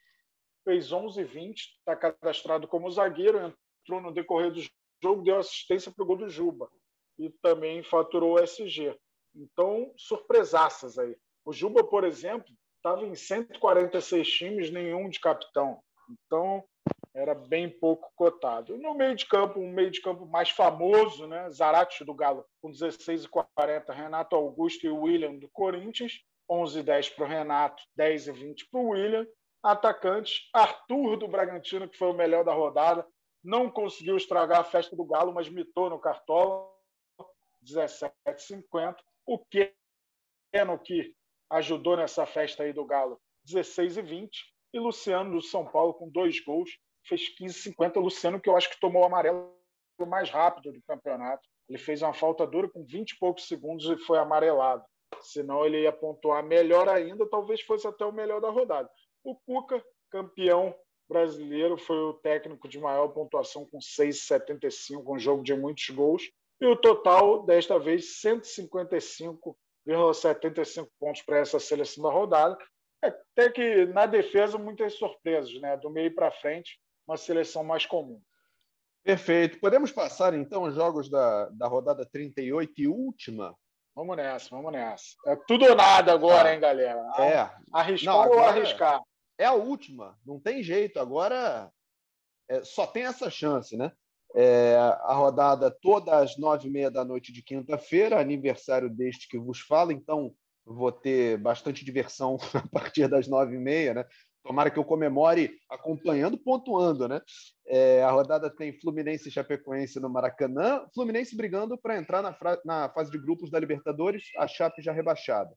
Fez 0.63 0.91
11 0.91 1.23
20, 1.23 1.59
está 1.59 1.95
cadastrado 1.95 2.67
como 2.67 2.91
zagueiro, 2.91 3.56
entrou 3.81 4.01
no 4.01 4.11
decorrer 4.11 4.51
do 4.51 4.61
jogo, 5.01 5.23
deu 5.23 5.38
assistência 5.38 5.91
para 5.91 6.03
o 6.03 6.06
gol 6.06 6.17
do 6.17 6.29
Juba. 6.29 6.69
E 7.17 7.29
também 7.41 7.83
faturou 7.83 8.35
o 8.35 8.39
SG. 8.39 8.97
Então, 9.35 9.91
surpresaças 9.97 10.97
aí. 10.97 11.15
O 11.45 11.53
Juba, 11.53 11.83
por 11.83 12.03
exemplo, 12.03 12.53
estava 12.77 13.06
em 13.06 13.15
146 13.15 14.27
times, 14.27 14.71
nenhum 14.71 15.09
de 15.09 15.19
capitão. 15.19 15.81
Então, 16.09 16.63
era 17.13 17.33
bem 17.33 17.69
pouco 17.69 18.11
cotado. 18.16 18.78
No 18.78 18.94
meio 18.94 19.16
de 19.16 19.25
campo, 19.25 19.59
um 19.59 19.71
meio 19.71 19.92
de 19.92 20.01
campo 20.01 20.25
mais 20.25 20.49
famoso, 20.49 21.28
né? 21.28 21.49
Zarate 21.49 22.04
do 22.04 22.13
Galo, 22.13 22.45
com 22.61 22.71
16 22.71 23.25
e 23.25 23.28
40, 23.28 23.94
Renato 23.94 24.35
Augusto 24.35 24.85
e 24.85 24.89
William 24.89 25.35
do 25.35 25.49
Corinthians, 25.49 26.21
11 26.49 26.79
e 26.79 26.83
10 26.83 27.09
para 27.09 27.25
o 27.25 27.27
Renato, 27.27 27.83
10 27.95 28.27
e 28.27 28.31
20 28.31 28.69
para 28.69 28.79
o 28.79 28.89
William. 28.89 29.27
Atacantes, 29.61 30.49
Arthur 30.53 31.18
do 31.18 31.27
Bragantino, 31.27 31.87
que 31.87 31.97
foi 31.97 32.09
o 32.09 32.13
melhor 32.13 32.45
da 32.45 32.53
rodada, 32.53 33.06
não 33.44 33.69
conseguiu 33.69 34.15
estragar 34.15 34.59
a 34.59 34.63
festa 34.63 34.95
do 34.95 35.06
Galo, 35.06 35.33
mas 35.33 35.49
mitou 35.49 35.89
no 35.89 35.99
Cartola, 35.99 36.69
17,50 37.63 38.95
o 39.25 39.37
Keno, 39.45 40.79
que 40.79 41.13
ajudou 41.51 41.97
nessa 41.97 42.25
festa 42.25 42.63
aí 42.63 42.73
do 42.73 42.85
Galo, 42.85 43.21
16 43.45 43.97
e 43.97 44.01
20. 44.01 44.53
E 44.73 44.79
Luciano 44.79 45.31
do 45.31 45.41
São 45.41 45.65
Paulo 45.65 45.94
com 45.94 46.09
dois 46.09 46.39
gols, 46.44 46.69
fez 47.06 47.29
15 47.29 47.57
e 47.57 47.61
50. 47.61 47.99
Luciano, 47.99 48.39
que 48.39 48.49
eu 48.49 48.57
acho 48.57 48.69
que 48.69 48.79
tomou 48.79 49.03
o 49.03 49.06
amarelo 49.06 49.56
mais 50.07 50.29
rápido 50.29 50.71
do 50.71 50.81
campeonato. 50.83 51.47
Ele 51.68 51.77
fez 51.77 52.01
uma 52.01 52.13
falta 52.13 52.45
dura 52.45 52.69
com 52.69 52.83
20 52.85 53.11
e 53.11 53.19
poucos 53.19 53.47
segundos 53.47 53.85
e 53.85 53.97
foi 53.97 54.18
amarelado. 54.18 54.83
Senão 55.21 55.66
ele 55.66 55.81
ia 55.81 55.92
pontuar 55.92 56.44
melhor 56.44 56.87
ainda, 56.87 57.30
talvez 57.30 57.61
fosse 57.61 57.87
até 57.87 58.06
o 58.06 58.11
melhor 58.11 58.42
da 58.42 58.49
rodada. 58.49 58.89
O 59.23 59.35
Cuca, 59.35 59.83
campeão 60.09 60.75
brasileiro, 61.07 61.78
foi 61.78 61.97
o 61.97 62.13
técnico 62.13 62.68
de 62.68 62.80
maior 62.80 63.09
pontuação 63.09 63.66
com 63.66 63.80
6,75, 63.80 65.16
um 65.16 65.19
jogo 65.19 65.44
de 65.44 65.56
muitos 65.56 65.89
gols. 65.89 66.30
E 66.61 66.66
o 66.66 66.75
total, 66.75 67.44
desta 67.44 67.80
vez, 67.80 68.21
155,75 68.23 70.89
pontos 70.99 71.21
para 71.21 71.39
essa 71.39 71.59
seleção 71.59 72.04
da 72.04 72.11
rodada. 72.11 72.57
Até 73.01 73.49
que 73.49 73.85
na 73.87 74.06
defesa, 74.06 74.57
muitas 74.57 74.95
surpresas, 74.95 75.54
né? 75.61 75.78
Do 75.78 75.89
meio 75.89 76.13
para 76.13 76.31
frente, 76.31 76.78
uma 77.07 77.16
seleção 77.16 77.63
mais 77.63 77.85
comum. 77.85 78.21
Perfeito. 79.04 79.59
Podemos 79.59 79.92
passar 79.92 80.33
então 80.33 80.63
os 80.63 80.75
jogos 80.75 81.09
da, 81.09 81.49
da 81.49 81.68
rodada 81.68 82.06
38 82.06 82.81
e 82.81 82.87
última? 82.87 83.56
Vamos 83.96 84.16
nessa, 84.16 84.50
vamos 84.50 84.72
nessa. 84.72 85.16
É 85.26 85.36
tudo 85.48 85.66
ou 85.66 85.76
nada 85.76 86.14
agora, 86.14 86.50
ah, 86.50 86.54
hein, 86.54 86.60
galera? 86.60 87.00
É. 87.19 87.50
Arriscar 87.74 88.30
não, 88.30 88.30
ou 88.31 88.40
arriscar? 88.40 89.02
É 89.38 89.46
a 89.46 89.54
última, 89.54 90.18
não 90.26 90.40
tem 90.40 90.64
jeito. 90.64 91.00
Agora 91.00 91.72
é, 92.50 92.64
só 92.64 92.88
tem 92.88 93.04
essa 93.04 93.30
chance, 93.30 93.78
né? 93.78 93.92
É, 94.36 94.76
a 94.78 95.14
rodada 95.14 95.72
toda 95.72 96.18
às 96.18 96.38
nove 96.38 96.68
e 96.68 96.72
meia 96.72 96.92
da 96.92 97.04
noite 97.04 97.34
de 97.34 97.42
quinta-feira, 97.42 98.19
aniversário 98.19 98.90
deste 98.90 99.28
que 99.28 99.40
vos 99.40 99.60
fala, 99.60 99.92
então 99.92 100.34
vou 100.64 100.92
ter 100.92 101.38
bastante 101.38 101.84
diversão 101.84 102.38
a 102.54 102.68
partir 102.68 103.08
das 103.08 103.28
nove 103.28 103.56
e 103.56 103.60
meia, 103.60 103.94
né? 103.94 104.06
Tomara 104.44 104.72
que 104.72 104.80
eu 104.80 104.86
comemore 104.86 105.58
acompanhando, 105.69 106.38
pontuando, 106.38 107.08
né? 107.08 107.22
É, 107.71 108.02
a 108.02 108.09
rodada 108.09 108.49
tem 108.49 108.73
Fluminense 108.73 109.30
e 109.30 109.31
Chapecoense 109.31 109.99
no 109.99 110.09
Maracanã, 110.09 110.83
Fluminense 110.92 111.38
brigando 111.38 111.78
para 111.78 111.99
entrar 111.99 112.23
na, 112.23 112.35
na, 112.66 112.90
fase 112.90 113.11
de 113.11 113.19
grupos 113.19 113.52
da 113.52 113.59
Libertadores, 113.59 114.23
a 114.38 114.47
Chape 114.47 114.81
já 114.81 114.92
rebaixada. 114.92 115.56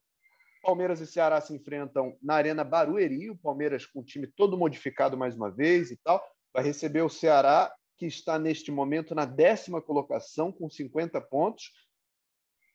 Palmeiras 0.61 1.01
e 1.01 1.07
Ceará 1.07 1.41
se 1.41 1.55
enfrentam 1.55 2.15
na 2.21 2.35
Arena 2.35 2.63
Barueri, 2.63 3.31
o 3.31 3.35
Palmeiras 3.35 3.87
com 3.87 4.01
o 4.01 4.03
time 4.03 4.27
todo 4.27 4.55
modificado 4.55 5.17
mais 5.17 5.35
uma 5.35 5.49
vez 5.49 5.89
e 5.89 5.97
tal, 6.03 6.23
vai 6.53 6.63
receber 6.63 7.01
o 7.01 7.09
Ceará, 7.09 7.73
que 7.97 8.05
está 8.05 8.37
neste 8.37 8.71
momento 8.71 9.15
na 9.15 9.25
décima 9.25 9.81
colocação 9.81 10.51
com 10.51 10.69
50 10.69 11.19
pontos. 11.19 11.71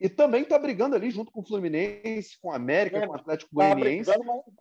E 0.01 0.09
também 0.09 0.43
está 0.43 0.59
brigando 0.59 0.97
ali 0.97 1.13
junto 1.13 1.31
com 1.31 1.41
o 1.41 1.47
Fluminense, 1.47 2.39
com 2.41 2.49
o 2.49 2.53
América, 2.53 2.99
é, 2.99 3.07
com 3.07 3.13
o 3.13 3.17
Atlético 3.17 3.55
tá 3.55 3.75
Goianiense, 3.75 4.11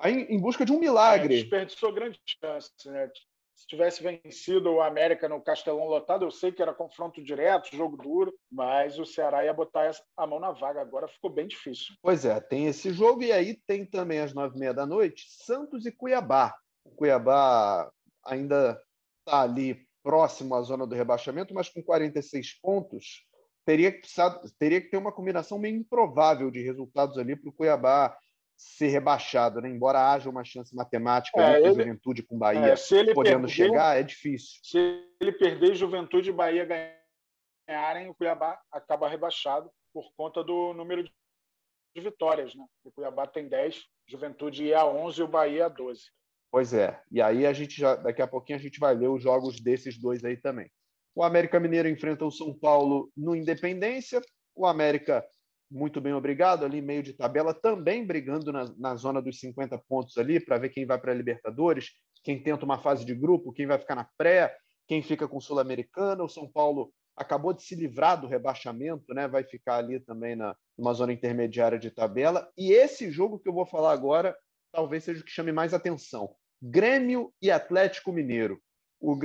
em 0.06 0.40
busca 0.40 0.64
de 0.64 0.72
um 0.72 0.80
milagre. 0.80 1.34
É, 1.36 1.42
desperdiçou 1.42 1.94
grande 1.94 2.20
chance, 2.26 2.72
né? 2.86 3.10
Se 3.58 3.66
tivesse 3.66 4.04
vencido 4.04 4.72
o 4.72 4.82
América 4.82 5.28
no 5.28 5.42
Castelão 5.42 5.88
lotado, 5.88 6.24
eu 6.24 6.30
sei 6.30 6.52
que 6.52 6.62
era 6.62 6.76
confronto 6.76 7.24
direto, 7.24 7.76
jogo 7.76 7.98
duro, 7.98 8.32
mas 8.52 9.00
o 9.00 9.06
Ceará 9.06 9.44
ia 9.44 9.52
botar 9.52 9.90
a 10.16 10.28
mão 10.28 10.40
na 10.40 10.52
vaga. 10.52 10.80
Agora 10.80 11.08
ficou 11.08 11.32
bem 11.32 11.48
difícil. 11.48 11.96
Pois 12.00 12.24
é, 12.24 12.40
tem 12.40 12.68
esse 12.68 12.94
jogo 12.94 13.24
e 13.24 13.32
aí 13.32 13.60
tem 13.66 13.84
também 13.84 14.20
às 14.20 14.32
nove 14.32 14.56
e 14.56 14.60
meia 14.60 14.76
da 14.76 14.86
noite 14.86 15.26
Santos 15.28 15.88
e 15.88 15.92
Cuiabá. 15.92 16.56
O 16.86 16.92
Cuiabá 16.92 17.92
ainda 18.24 18.80
está 19.20 19.42
ali 19.42 19.84
próximo 20.04 20.54
à 20.54 20.62
zona 20.62 20.86
do 20.86 20.94
rebaixamento, 20.94 21.52
mas 21.52 21.68
com 21.68 21.82
46 21.82 22.60
pontos 22.62 23.26
teria 23.66 23.92
que, 23.92 24.02
precisar, 24.02 24.40
teria 24.60 24.80
que 24.80 24.92
ter 24.92 24.98
uma 24.98 25.12
combinação 25.12 25.58
meio 25.58 25.78
improvável 25.78 26.52
de 26.52 26.62
resultados 26.62 27.18
ali 27.18 27.36
para 27.36 27.50
o 27.50 27.54
Cuiabá 27.54 28.16
ser 28.58 28.88
rebaixado, 28.88 29.62
né? 29.62 29.70
embora 29.70 30.12
haja 30.12 30.30
uma 30.30 30.44
chance 30.44 30.76
matemática 30.76 31.40
é, 31.40 31.60
ele, 31.60 31.70
Juventude 31.70 32.24
com 32.24 32.38
Bahia 32.38 32.74
é, 32.74 33.14
podendo 33.14 33.42
perder, 33.42 33.50
chegar, 33.50 34.00
é 34.00 34.02
difícil. 34.02 34.60
Se 34.64 34.78
ele 35.22 35.32
perder 35.32 35.76
Juventude 35.76 36.32
e 36.32 36.34
Bahia 36.34 36.66
ganharem, 37.68 38.10
o 38.10 38.16
Cuiabá 38.16 38.60
acaba 38.72 39.08
rebaixado 39.08 39.70
por 39.94 40.12
conta 40.18 40.44
do 40.44 40.74
número 40.74 41.04
de 41.04 41.12
vitórias. 42.02 42.56
Né? 42.56 42.66
O 42.84 42.92
Cuiabá 42.92 43.28
tem 43.28 43.48
10, 43.48 43.86
Juventude 44.08 44.66
ia 44.66 44.80
a 44.80 44.88
11 44.88 45.22
e 45.22 45.24
o 45.24 45.28
Bahia 45.28 45.68
a 45.68 45.70
12. 45.70 46.02
Pois 46.50 46.74
é, 46.74 47.00
e 47.12 47.22
aí 47.22 47.46
a 47.46 47.54
gente 47.54 47.80
já, 47.80 47.96
daqui 47.96 48.22
a 48.22 48.28
pouquinho 48.28 48.58
a 48.58 48.62
gente 48.62 48.80
vai 48.80 48.96
ler 48.96 49.10
os 49.10 49.22
jogos 49.22 49.60
desses 49.60 50.00
dois 50.00 50.24
aí 50.26 50.38
também. 50.38 50.72
O 51.14 51.24
América 51.24 51.60
Mineiro 51.60 51.90
enfrenta 51.90 52.26
o 52.26 52.32
São 52.32 52.54
Paulo 52.58 53.12
no 53.16 53.36
Independência. 53.36 54.22
O 54.56 54.66
América 54.66 55.26
muito 55.70 56.00
bem 56.00 56.14
obrigado, 56.14 56.64
ali 56.64 56.82
meio 56.82 57.04
de 57.04 57.14
tabela, 57.14 57.54
também 57.54 58.06
brigando 58.06 58.52
na, 58.52 58.74
na 58.78 58.96
zona 58.96 59.22
dos 59.22 59.40
50 59.40 59.78
pontos 59.88 60.18
ali, 60.18 60.40
para 60.40 60.58
ver 60.58 60.70
quem 60.70 60.86
vai 60.86 60.98
para 61.00 61.12
a 61.12 61.16
Libertadores, 61.16 61.92
quem 62.24 62.42
tenta 62.42 62.66
uma 62.66 62.80
fase 62.80 63.06
de 63.06 63.14
grupo, 63.14 63.52
quem 63.52 63.68
vai 63.68 63.78
ficar 63.78 63.96
na 63.96 64.08
pré, 64.18 64.56
quem 64.88 65.02
fica 65.02 65.28
com 65.28 65.40
Sul-Americana. 65.40 66.24
O 66.24 66.30
São 66.30 66.48
Paulo 66.48 66.94
acabou 67.16 67.54
de 67.54 67.64
se 67.64 67.76
livrar 67.76 68.20
do 68.20 68.28
rebaixamento, 68.28 69.14
né? 69.14 69.28
vai 69.28 69.44
ficar 69.44 69.78
ali 69.78 70.00
também 70.00 70.36
na, 70.36 70.56
numa 70.78 70.94
zona 70.94 71.12
intermediária 71.12 71.78
de 71.78 71.92
tabela. 71.92 72.50
E 72.58 72.72
esse 72.72 73.12
jogo 73.12 73.40
que 73.40 73.50
eu 73.50 73.54
vou 73.54 73.66
falar 73.66 73.92
agora 73.92 74.38
talvez 74.72 75.04
seja 75.04 75.22
o 75.22 75.24
que 75.24 75.32
chame 75.32 75.52
mais 75.52 75.74
atenção. 75.74 76.36
Grêmio 76.62 77.34
e 77.42 77.50
Atlético 77.50 78.12
Mineiro. 78.12 78.62
O 79.00 79.18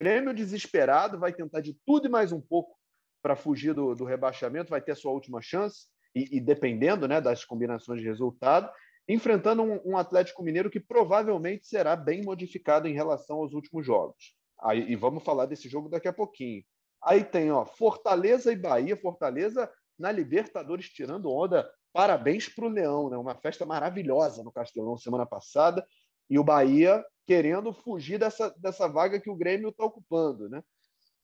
Grêmio 0.00 0.34
desesperado 0.34 1.18
vai 1.18 1.32
tentar 1.32 1.60
de 1.60 1.74
tudo 1.86 2.06
e 2.06 2.10
mais 2.10 2.32
um 2.32 2.40
pouco 2.40 2.76
para 3.24 3.34
fugir 3.34 3.72
do, 3.72 3.94
do, 3.94 4.04
rebaixamento, 4.04 4.68
vai 4.68 4.82
ter 4.82 4.92
a 4.92 4.94
sua 4.94 5.10
última 5.10 5.40
chance, 5.40 5.86
e, 6.14 6.36
e, 6.36 6.40
dependendo 6.40 7.08
né, 7.08 7.22
das 7.22 7.42
combinações 7.42 8.02
de 8.02 8.06
resultado, 8.06 8.70
enfrentando 9.08 9.62
um, 9.62 9.80
um, 9.82 9.96
Atlético 9.96 10.42
Mineiro 10.42 10.70
que 10.70 10.78
provavelmente 10.78 11.66
será 11.66 11.96
bem 11.96 12.22
modificado 12.22 12.86
em 12.86 12.92
relação 12.92 13.38
aos 13.38 13.54
últimos 13.54 13.86
jogos. 13.86 14.36
Aí, 14.62 14.92
e 14.92 14.94
vamos 14.94 15.24
falar 15.24 15.46
desse 15.46 15.70
jogo 15.70 15.88
daqui 15.88 16.06
a 16.06 16.12
pouquinho. 16.12 16.62
Aí 17.02 17.24
tem 17.24 17.50
ó, 17.50 17.64
Fortaleza 17.64 18.52
e 18.52 18.56
Bahia. 18.56 18.94
Fortaleza 18.94 19.70
na 19.98 20.12
Libertadores 20.12 20.90
tirando 20.90 21.32
onda. 21.32 21.66
Parabéns 21.94 22.46
para 22.48 22.66
o 22.66 22.68
Leão, 22.68 23.08
né? 23.08 23.16
uma 23.16 23.34
festa 23.34 23.64
maravilhosa 23.64 24.44
no 24.44 24.52
Castelão 24.52 24.98
semana 24.98 25.24
passada. 25.24 25.86
E 26.28 26.38
o 26.38 26.44
Bahia 26.44 27.02
querendo 27.26 27.72
fugir 27.72 28.18
dessa, 28.18 28.50
dessa 28.58 28.86
vaga 28.86 29.18
que 29.18 29.30
o 29.30 29.36
Grêmio 29.36 29.70
está 29.70 29.84
ocupando. 29.84 30.48
Né? 30.50 30.62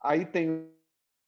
Aí 0.02 0.24
tem 0.24 0.70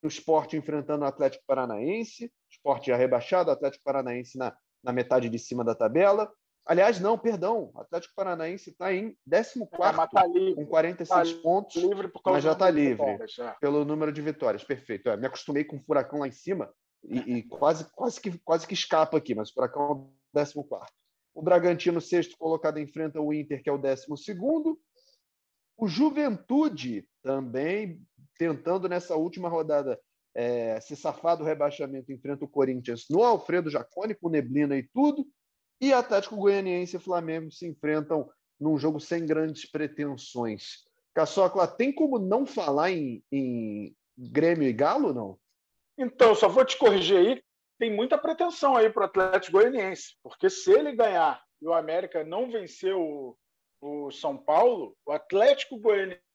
o 0.03 0.09
esporte 0.09 0.57
enfrentando 0.57 1.05
o 1.05 1.09
Atlético 1.09 1.45
Paranaense, 1.47 2.33
esporte 2.51 2.89
já 2.89 2.97
rebaixado, 2.97 3.51
Atlético 3.51 3.85
Paranaense 3.85 4.37
na, 4.37 4.55
na 4.83 4.93
metade 4.93 5.29
de 5.29 5.39
cima 5.39 5.65
da 5.65 5.75
tabela. 5.75 6.33
Aliás, 6.65 7.01
não, 7.01 7.19
perdão, 7.19 7.73
o 7.75 7.81
Atlético 7.81 8.15
Paranaense 8.15 8.71
está 8.71 8.93
em 8.93 9.17
14 9.29 9.61
é, 9.61 9.75
tá 9.93 10.23
com 10.55 10.67
46 10.67 11.33
tá 11.33 11.43
pontos, 11.43 11.83
mas 12.25 12.45
já 12.45 12.53
está 12.53 12.71
livre 12.71 13.05
é. 13.41 13.57
pelo 13.61 13.85
número 13.85 14.13
de 14.13 14.23
vitórias. 14.23 14.63
Perfeito. 14.63 15.09
É, 15.09 15.17
me 15.17 15.27
acostumei 15.27 15.65
com 15.65 15.77
o 15.77 15.83
Furacão 15.83 16.21
lá 16.21 16.29
em 16.29 16.33
cima 16.33 16.73
e, 17.05 17.19
e, 17.19 17.43
quase, 17.43 17.91
quase, 17.93 18.21
que, 18.21 18.39
quase 18.39 18.67
que 18.67 18.75
escapa 18.75 19.17
aqui, 19.17 19.35
mas 19.35 19.51
o 19.51 19.55
Furacão 19.55 19.83
é 19.83 19.93
o 19.93 20.65
14. 20.65 20.93
O 21.35 21.43
Bragantino, 21.43 22.01
sexto 22.01 22.37
colocado, 22.37 22.79
enfrenta 22.79 23.21
o 23.21 23.33
Inter, 23.33 23.63
que 23.63 23.69
é 23.69 23.73
o 23.73 23.79
décimo 23.79 24.17
segundo. 24.17 24.79
O 25.77 25.89
Juventude 25.89 27.09
também 27.23 28.01
tentando 28.43 28.89
nessa 28.89 29.15
última 29.15 29.49
rodada 29.49 30.01
é, 30.35 30.81
se 30.81 30.97
safar 30.97 31.37
do 31.37 31.45
rebaixamento, 31.45 32.11
enfrenta 32.11 32.45
o 32.45 32.49
Corinthians 32.49 33.07
no 33.09 33.23
Alfredo 33.23 33.71
Jacone, 33.71 34.17
com 34.17 34.29
neblina 34.29 34.77
e 34.77 34.83
tudo. 34.83 35.25
E 35.81 35.93
Atlético 35.93 36.37
Goianiense 36.37 36.97
e 36.97 37.01
Flamengo 37.01 37.53
se 37.53 37.69
enfrentam 37.69 38.29
num 38.59 38.77
jogo 38.77 38.99
sem 38.99 39.25
grandes 39.25 39.71
pretensões. 39.71 40.85
Caçocla, 41.15 41.69
tem 41.69 41.93
como 41.93 42.19
não 42.19 42.45
falar 42.45 42.91
em, 42.91 43.23
em 43.31 43.95
Grêmio 44.19 44.69
e 44.69 44.73
Galo, 44.73 45.13
não? 45.13 45.39
Então, 45.97 46.35
só 46.35 46.49
vou 46.49 46.65
te 46.65 46.77
corrigir 46.77 47.19
aí. 47.19 47.43
Tem 47.79 47.95
muita 47.95 48.19
pretensão 48.19 48.77
aí 48.77 48.91
para 48.91 49.03
o 49.03 49.07
Atlético 49.07 49.59
Goianiense, 49.59 50.17
porque 50.23 50.51
se 50.51 50.73
ele 50.73 50.97
ganhar 50.97 51.41
e 51.61 51.67
o 51.67 51.73
América 51.73 52.25
não 52.25 52.51
vencer 52.51 52.95
o, 52.95 53.37
o 53.81 54.11
São 54.11 54.37
Paulo, 54.37 54.97
o 55.07 55.13
Atlético 55.13 55.79
Goianiense 55.79 56.32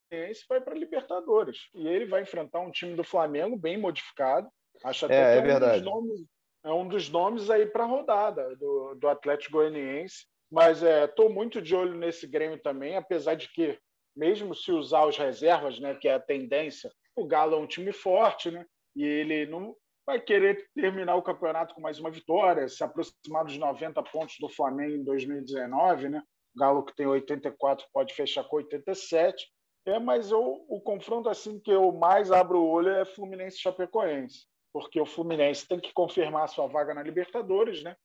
vai 0.47 0.61
para 0.61 0.75
Libertadores. 0.75 1.69
E 1.73 1.87
ele 1.87 2.05
vai 2.05 2.21
enfrentar 2.21 2.59
um 2.59 2.71
time 2.71 2.95
do 2.95 3.03
Flamengo 3.03 3.57
bem 3.57 3.77
modificado. 3.77 4.49
Acho 4.83 5.05
até 5.05 5.37
é, 5.37 5.41
que 5.41 5.47
é, 5.47 5.51
é. 5.51 5.79
Um 5.79 5.83
nomes, 5.83 6.25
é 6.63 6.71
um 6.71 6.87
dos 6.87 7.09
nomes 7.09 7.49
aí 7.49 7.65
para 7.65 7.83
a 7.83 7.87
rodada 7.87 8.55
do, 8.55 8.95
do 8.95 9.07
Atlético 9.07 9.53
Goianiense. 9.53 10.25
Mas 10.51 10.81
estou 10.81 11.29
é, 11.29 11.33
muito 11.33 11.61
de 11.61 11.75
olho 11.75 11.93
nesse 11.95 12.25
Grêmio 12.25 12.61
também, 12.61 12.95
apesar 12.95 13.35
de 13.35 13.51
que, 13.51 13.77
mesmo 14.15 14.55
se 14.55 14.71
usar 14.71 15.05
os 15.05 15.17
reservas, 15.17 15.79
né, 15.79 15.93
que 15.95 16.07
é 16.07 16.13
a 16.13 16.19
tendência, 16.19 16.89
o 17.15 17.25
Galo 17.25 17.55
é 17.55 17.59
um 17.59 17.67
time 17.67 17.91
forte, 17.91 18.49
né? 18.49 18.65
E 18.95 19.03
ele 19.03 19.45
não 19.45 19.75
vai 20.05 20.21
querer 20.21 20.65
terminar 20.73 21.15
o 21.15 21.21
campeonato 21.21 21.75
com 21.75 21.81
mais 21.81 21.99
uma 21.99 22.09
vitória, 22.09 22.69
se 22.69 22.81
aproximar 22.81 23.43
dos 23.43 23.57
90 23.57 24.01
pontos 24.03 24.35
do 24.39 24.47
Flamengo 24.47 24.95
em 24.95 25.03
2019, 25.03 26.09
né? 26.09 26.23
O 26.55 26.59
Galo 26.59 26.85
que 26.85 26.95
tem 26.95 27.05
84 27.05 27.85
pode 27.91 28.13
fechar 28.13 28.45
com 28.45 28.55
87. 28.55 29.45
É, 29.87 29.99
mas 29.99 30.31
eu, 30.31 30.65
o 30.67 30.81
confronto 30.81 31.29
assim 31.29 31.57
que 31.61 31.71
eu 31.71 31.93
mais 31.93 32.29
abro 32.29 32.59
o 32.59 32.69
olho 32.69 32.89
é 32.89 33.05
Fluminense 33.05 33.57
Chapecoense, 33.57 34.45
porque 34.73 34.99
o 34.99 35.05
Fluminense 35.05 35.65
tem 35.65 35.79
que 35.79 35.93
confirmar 35.93 36.49
sua 36.49 36.67
vaga 36.67 36.93
na 36.93 37.01
Libertadores, 37.01 37.81
né? 37.81 37.95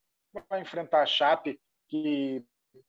Vai 0.49 0.61
enfrentar 0.61 1.03
a 1.03 1.07
Chape, 1.07 1.61
que 1.89 2.45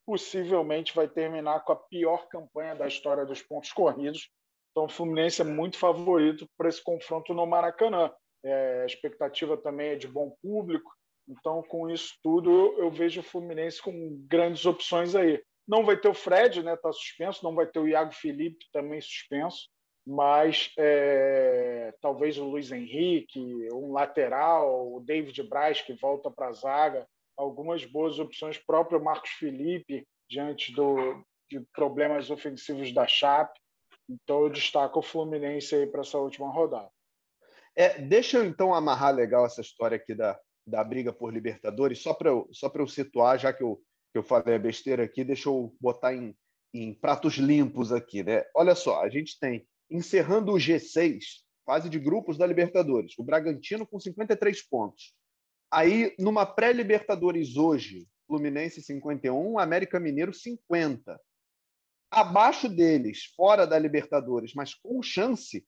possivelmente 0.05 0.95
vai 0.95 1.07
terminar 1.07 1.62
com 1.62 1.73
a 1.73 1.75
pior 1.75 2.27
campanha 2.27 2.75
da 2.75 2.88
história 2.88 3.25
dos 3.25 3.41
pontos 3.41 3.71
corridos. 3.71 4.29
Então, 4.69 4.85
o 4.85 4.89
Fluminense 4.89 5.41
é 5.41 5.45
muito 5.45 5.77
favorito 5.79 6.47
para 6.55 6.69
esse 6.69 6.81
confronto 6.81 7.33
no 7.33 7.47
Maracanã. 7.47 8.13
É, 8.45 8.83
a 8.83 8.85
expectativa 8.85 9.57
também 9.57 9.89
é 9.89 9.95
de 9.95 10.07
bom 10.07 10.35
público. 10.39 10.91
Então, 11.27 11.63
com 11.63 11.89
isso 11.89 12.13
tudo, 12.21 12.51
eu, 12.51 12.83
eu 12.83 12.91
vejo 12.91 13.21
o 13.21 13.23
Fluminense 13.23 13.81
com 13.81 14.23
grandes 14.27 14.67
opções 14.67 15.15
aí. 15.15 15.43
Não 15.67 15.86
vai 15.86 15.98
ter 15.98 16.10
o 16.10 16.13
Fred, 16.13 16.62
né? 16.62 16.74
Está 16.74 16.91
suspenso. 16.91 17.43
Não 17.43 17.55
vai 17.55 17.65
ter 17.65 17.79
o 17.79 17.88
Iago 17.88 18.13
Felipe, 18.13 18.65
também 18.72 19.00
suspenso. 19.01 19.70
Mas 20.05 20.72
é, 20.77 21.93
talvez 22.01 22.38
o 22.38 22.46
Luiz 22.46 22.72
Henrique, 22.72 23.39
um 23.72 23.93
lateral, 23.93 24.93
o 24.93 25.00
David 25.00 25.41
Braz, 25.43 25.82
que 25.82 25.93
volta 25.93 26.29
para 26.29 26.48
a 26.48 26.53
zaga. 26.53 27.08
Algumas 27.38 27.86
boas 27.86 28.20
opções. 28.20 28.58
Próprio 28.58 29.01
Marcos 29.01 29.32
Felipe, 29.32 30.05
diante 30.29 30.74
do, 30.74 31.24
de 31.50 31.62
problemas 31.74 32.29
ofensivos 32.29 32.93
da 32.93 33.08
Chape. 33.08 33.60
Então, 34.10 34.41
eu 34.41 34.50
destaco 34.50 35.00
o 35.00 35.03
Fluminense 35.03 35.74
aí 35.74 35.88
para 35.88 36.01
essa 36.01 36.17
última 36.17 36.51
rodada. 36.51 36.89
É, 37.75 38.00
deixa 38.00 38.38
eu 38.38 38.46
então 38.46 38.74
amarrar 38.74 39.15
legal 39.15 39.46
essa 39.46 39.62
história 39.62 39.96
aqui 39.96 40.13
da, 40.13 40.39
da 40.65 40.84
briga 40.84 41.12
por 41.12 41.34
Libertadores, 41.34 42.01
só 42.01 42.13
para 42.13 42.29
só 42.51 42.72
eu 42.74 42.88
situar, 42.88 43.39
já 43.39 43.51
que 43.51 43.63
eu 43.63 43.82
que 44.13 44.20
eu 44.20 44.24
falei 44.24 44.55
a 44.55 44.60
besteira 44.60 45.03
aqui, 45.03 45.24
deixa 45.24 45.50
eu 45.50 45.75
botar 45.82 46.13
em, 46.13 46.38
em 46.72 46.93
pratos 46.93 47.34
limpos 47.34 47.91
aqui. 47.91 48.22
Né? 48.22 48.43
Olha 48.55 48.75
só, 48.75 49.01
a 49.01 49.10
gente 49.10 49.39
tem, 49.39 49.67
encerrando 49.89 50.51
o 50.51 50.55
G6, 50.55 51.20
fase 51.65 51.89
de 51.89 51.98
grupos 51.98 52.38
da 52.38 52.46
Libertadores, 52.46 53.17
o 53.17 53.24
Bragantino 53.24 53.88
com 53.88 54.00
53 54.00 54.62
pontos. 54.67 55.15
Aí, 55.72 56.13
numa 56.20 56.46
pré-Libertadores 56.46 57.58
hoje, 57.58 58.08
Fluminense 58.27 58.84
51, 58.84 59.58
América 59.58 60.00
Mineiro 60.00 60.32
50. 60.32 61.20
Abaixo 62.12 62.70
deles, 62.70 63.34
fora 63.36 63.65
da 63.65 63.79
Libertadores, 63.79 64.53
mas 64.53 64.75
com 64.75 65.01
chance, 65.01 65.65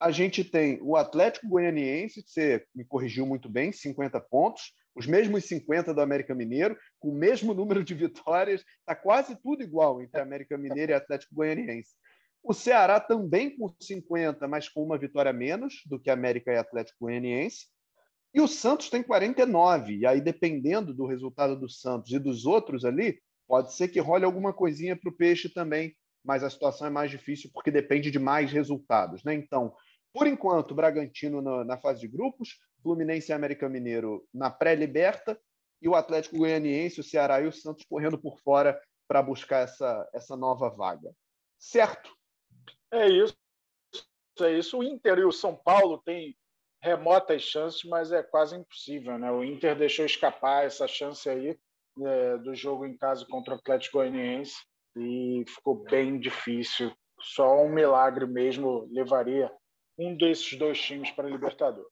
a 0.00 0.10
gente 0.10 0.42
tem 0.42 0.80
o 0.80 0.96
Atlético 0.96 1.46
Goianiense, 1.46 2.22
que 2.22 2.30
você 2.30 2.66
me 2.74 2.86
corrigiu 2.86 3.26
muito 3.26 3.50
bem, 3.50 3.70
50 3.70 4.18
pontos, 4.22 4.72
os 4.94 5.06
mesmos 5.06 5.44
50 5.46 5.94
do 5.94 6.00
América 6.00 6.34
Mineiro, 6.34 6.76
com 6.98 7.08
o 7.08 7.14
mesmo 7.14 7.54
número 7.54 7.82
de 7.82 7.94
vitórias, 7.94 8.62
está 8.80 8.94
quase 8.94 9.36
tudo 9.42 9.62
igual 9.62 10.02
entre 10.02 10.20
América 10.20 10.58
Mineiro 10.58 10.92
e 10.92 10.94
Atlético 10.94 11.34
Goianiense. 11.34 11.94
O 12.42 12.52
Ceará 12.52 12.98
também 12.98 13.56
com 13.56 13.72
50, 13.80 14.46
mas 14.48 14.68
com 14.68 14.82
uma 14.82 14.98
vitória 14.98 15.32
menos 15.32 15.82
do 15.86 15.98
que 15.98 16.10
América 16.10 16.52
e 16.52 16.56
Atlético 16.56 17.06
Goianiense. 17.06 17.66
E 18.34 18.40
o 18.40 18.48
Santos 18.48 18.90
tem 18.90 19.02
49. 19.02 19.98
E 19.98 20.06
aí, 20.06 20.20
dependendo 20.20 20.92
do 20.92 21.06
resultado 21.06 21.56
do 21.56 21.68
Santos 21.68 22.10
e 22.12 22.18
dos 22.18 22.44
outros 22.44 22.84
ali, 22.84 23.20
pode 23.46 23.74
ser 23.74 23.88
que 23.88 24.00
role 24.00 24.24
alguma 24.24 24.52
coisinha 24.52 24.96
para 24.96 25.10
o 25.10 25.14
Peixe 25.14 25.48
também, 25.48 25.94
mas 26.24 26.42
a 26.42 26.50
situação 26.50 26.86
é 26.86 26.90
mais 26.90 27.10
difícil 27.10 27.50
porque 27.52 27.70
depende 27.70 28.10
de 28.10 28.18
mais 28.18 28.50
resultados. 28.50 29.22
Né? 29.22 29.34
Então, 29.34 29.74
por 30.12 30.26
enquanto, 30.26 30.74
Bragantino 30.74 31.40
na, 31.40 31.64
na 31.64 31.78
fase 31.78 32.00
de 32.00 32.08
grupos, 32.08 32.58
Fluminense 32.82 33.30
e 33.30 33.34
América 33.34 33.68
Mineiro 33.68 34.26
na 34.32 34.50
pré-liberta, 34.50 35.40
e 35.80 35.88
o 35.88 35.96
Atlético 35.96 36.36
Goianiense, 36.36 37.00
o 37.00 37.04
Ceará 37.04 37.40
e 37.40 37.46
o 37.46 37.52
Santos 37.52 37.84
correndo 37.84 38.16
por 38.16 38.38
fora 38.38 38.80
para 39.08 39.20
buscar 39.20 39.64
essa, 39.64 40.08
essa 40.14 40.36
nova 40.36 40.70
vaga. 40.70 41.12
Certo? 41.58 42.16
É 42.90 43.08
isso. 43.08 43.36
É 44.40 44.52
isso. 44.52 44.78
O 44.78 44.84
Inter 44.84 45.18
e 45.18 45.24
o 45.24 45.32
São 45.32 45.56
Paulo 45.56 45.98
têm 45.98 46.36
remotas 46.80 47.42
chances, 47.42 47.84
mas 47.84 48.12
é 48.12 48.22
quase 48.22 48.56
impossível. 48.56 49.18
Né? 49.18 49.30
O 49.30 49.44
Inter 49.44 49.76
deixou 49.76 50.04
escapar 50.04 50.64
essa 50.64 50.86
chance 50.86 51.28
aí 51.28 51.58
é, 52.00 52.38
do 52.38 52.54
jogo 52.54 52.86
em 52.86 52.96
casa 52.96 53.26
contra 53.26 53.54
o 53.54 53.58
Atlético 53.58 53.98
Goianiense 53.98 54.56
e 54.96 55.44
ficou 55.48 55.82
bem 55.84 56.18
difícil. 56.18 56.92
Só 57.20 57.62
um 57.62 57.68
milagre 57.68 58.26
mesmo 58.26 58.88
levaria 58.90 59.52
um 59.98 60.16
desses 60.16 60.58
dois 60.58 60.80
times 60.80 61.10
para 61.10 61.26
a 61.26 61.30
Libertadores. 61.30 61.91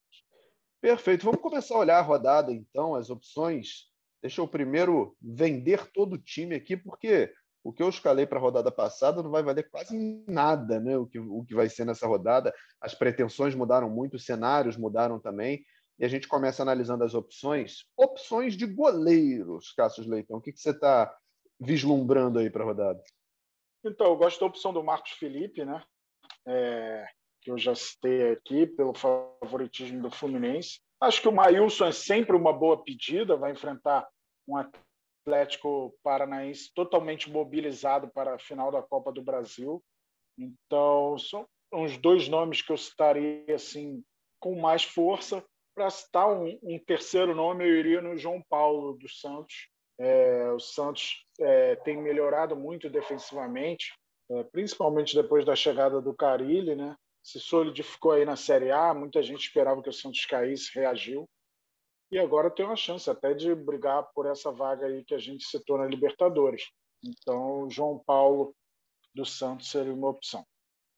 Perfeito. 0.80 1.24
Vamos 1.24 1.40
começar 1.40 1.74
a 1.74 1.78
olhar 1.78 1.98
a 1.98 2.02
rodada, 2.02 2.52
então, 2.52 2.94
as 2.94 3.10
opções. 3.10 3.90
Deixa 4.22 4.40
eu 4.40 4.48
primeiro 4.48 5.16
vender 5.20 5.90
todo 5.92 6.14
o 6.14 6.18
time 6.18 6.54
aqui, 6.54 6.76
porque 6.76 7.32
o 7.62 7.72
que 7.72 7.82
eu 7.82 7.88
escalei 7.88 8.26
para 8.26 8.38
a 8.38 8.40
rodada 8.40 8.70
passada 8.70 9.22
não 9.22 9.30
vai 9.30 9.42
valer 9.42 9.68
quase 9.70 10.24
nada, 10.26 10.80
né? 10.80 10.96
O 10.96 11.06
que, 11.06 11.18
o 11.18 11.44
que 11.44 11.54
vai 11.54 11.68
ser 11.68 11.84
nessa 11.84 12.06
rodada. 12.06 12.54
As 12.80 12.94
pretensões 12.94 13.54
mudaram 13.54 13.90
muito, 13.90 14.16
os 14.16 14.24
cenários 14.24 14.76
mudaram 14.76 15.20
também. 15.20 15.64
E 15.98 16.04
a 16.04 16.08
gente 16.08 16.26
começa 16.26 16.62
analisando 16.62 17.04
as 17.04 17.12
opções. 17.12 17.84
Opções 17.94 18.56
de 18.56 18.66
goleiros, 18.66 19.72
Cassius 19.72 20.06
Leitão. 20.06 20.38
O 20.38 20.40
que, 20.40 20.52
que 20.52 20.60
você 20.60 20.70
está 20.70 21.14
vislumbrando 21.60 22.38
aí 22.38 22.48
para 22.48 22.62
a 22.62 22.66
rodada? 22.66 23.02
Então, 23.84 24.06
eu 24.06 24.16
gosto 24.16 24.40
da 24.40 24.46
opção 24.46 24.72
do 24.72 24.82
Marcos 24.82 25.12
Felipe, 25.12 25.62
né? 25.62 25.82
É, 26.46 27.06
que 27.40 27.50
eu 27.50 27.58
já 27.58 27.74
citei 27.74 28.32
aqui, 28.32 28.66
pelo 28.66 28.94
favoritismo 28.94 30.02
do 30.02 30.10
Fluminense. 30.10 30.80
Acho 31.00 31.22
que 31.22 31.28
o 31.28 31.32
Maílson 31.32 31.86
é 31.86 31.92
sempre 31.92 32.36
uma 32.36 32.52
boa 32.52 32.82
pedida, 32.82 33.36
vai 33.36 33.52
enfrentar 33.52 34.06
um 34.46 34.56
Atlético 34.56 35.94
Paranaense 36.02 36.70
totalmente 36.74 37.30
mobilizado 37.30 38.08
para 38.08 38.34
a 38.34 38.38
final 38.38 38.70
da 38.70 38.82
Copa 38.82 39.10
do 39.10 39.22
Brasil. 39.22 39.82
Então, 40.38 41.16
são 41.18 41.46
os 41.72 41.96
dois 41.96 42.28
nomes 42.28 42.62
que 42.62 42.72
eu 42.72 42.76
citaria 42.76 43.54
assim 43.54 44.02
com 44.38 44.58
mais 44.58 44.82
força. 44.82 45.44
Para 45.74 45.88
citar 45.88 46.28
um, 46.30 46.58
um, 46.62 46.78
terceiro 46.78 47.34
nome, 47.34 47.64
eu 47.64 47.76
iria 47.76 48.02
no 48.02 48.16
João 48.16 48.42
Paulo 48.48 48.94
dos 48.94 49.20
Santos. 49.20 49.68
É, 49.98 50.50
o 50.50 50.58
Santos 50.58 51.24
é, 51.38 51.76
tem 51.76 51.96
melhorado 51.96 52.56
muito 52.56 52.90
defensivamente, 52.90 53.94
é, 54.30 54.42
principalmente 54.44 55.14
depois 55.14 55.44
da 55.44 55.54
chegada 55.54 56.00
do 56.00 56.14
Carilli, 56.14 56.74
né? 56.74 56.96
Se 57.22 57.38
solidificou 57.38 58.12
aí 58.12 58.24
na 58.24 58.36
Série 58.36 58.70
A. 58.70 58.94
Muita 58.94 59.22
gente 59.22 59.46
esperava 59.46 59.82
que 59.82 59.88
o 59.88 59.92
Santos 59.92 60.24
caísse, 60.26 60.70
reagiu. 60.74 61.28
E 62.10 62.18
agora 62.18 62.50
tem 62.50 62.64
uma 62.64 62.76
chance 62.76 63.08
até 63.08 63.34
de 63.34 63.54
brigar 63.54 64.10
por 64.14 64.26
essa 64.26 64.50
vaga 64.50 64.86
aí 64.86 65.04
que 65.04 65.14
a 65.14 65.18
gente 65.18 65.44
citou 65.44 65.78
na 65.78 65.86
Libertadores. 65.86 66.64
Então, 67.04 67.68
João 67.70 68.02
Paulo 68.04 68.54
do 69.14 69.24
Santos 69.24 69.70
seria 69.70 69.94
uma 69.94 70.08
opção. 70.08 70.44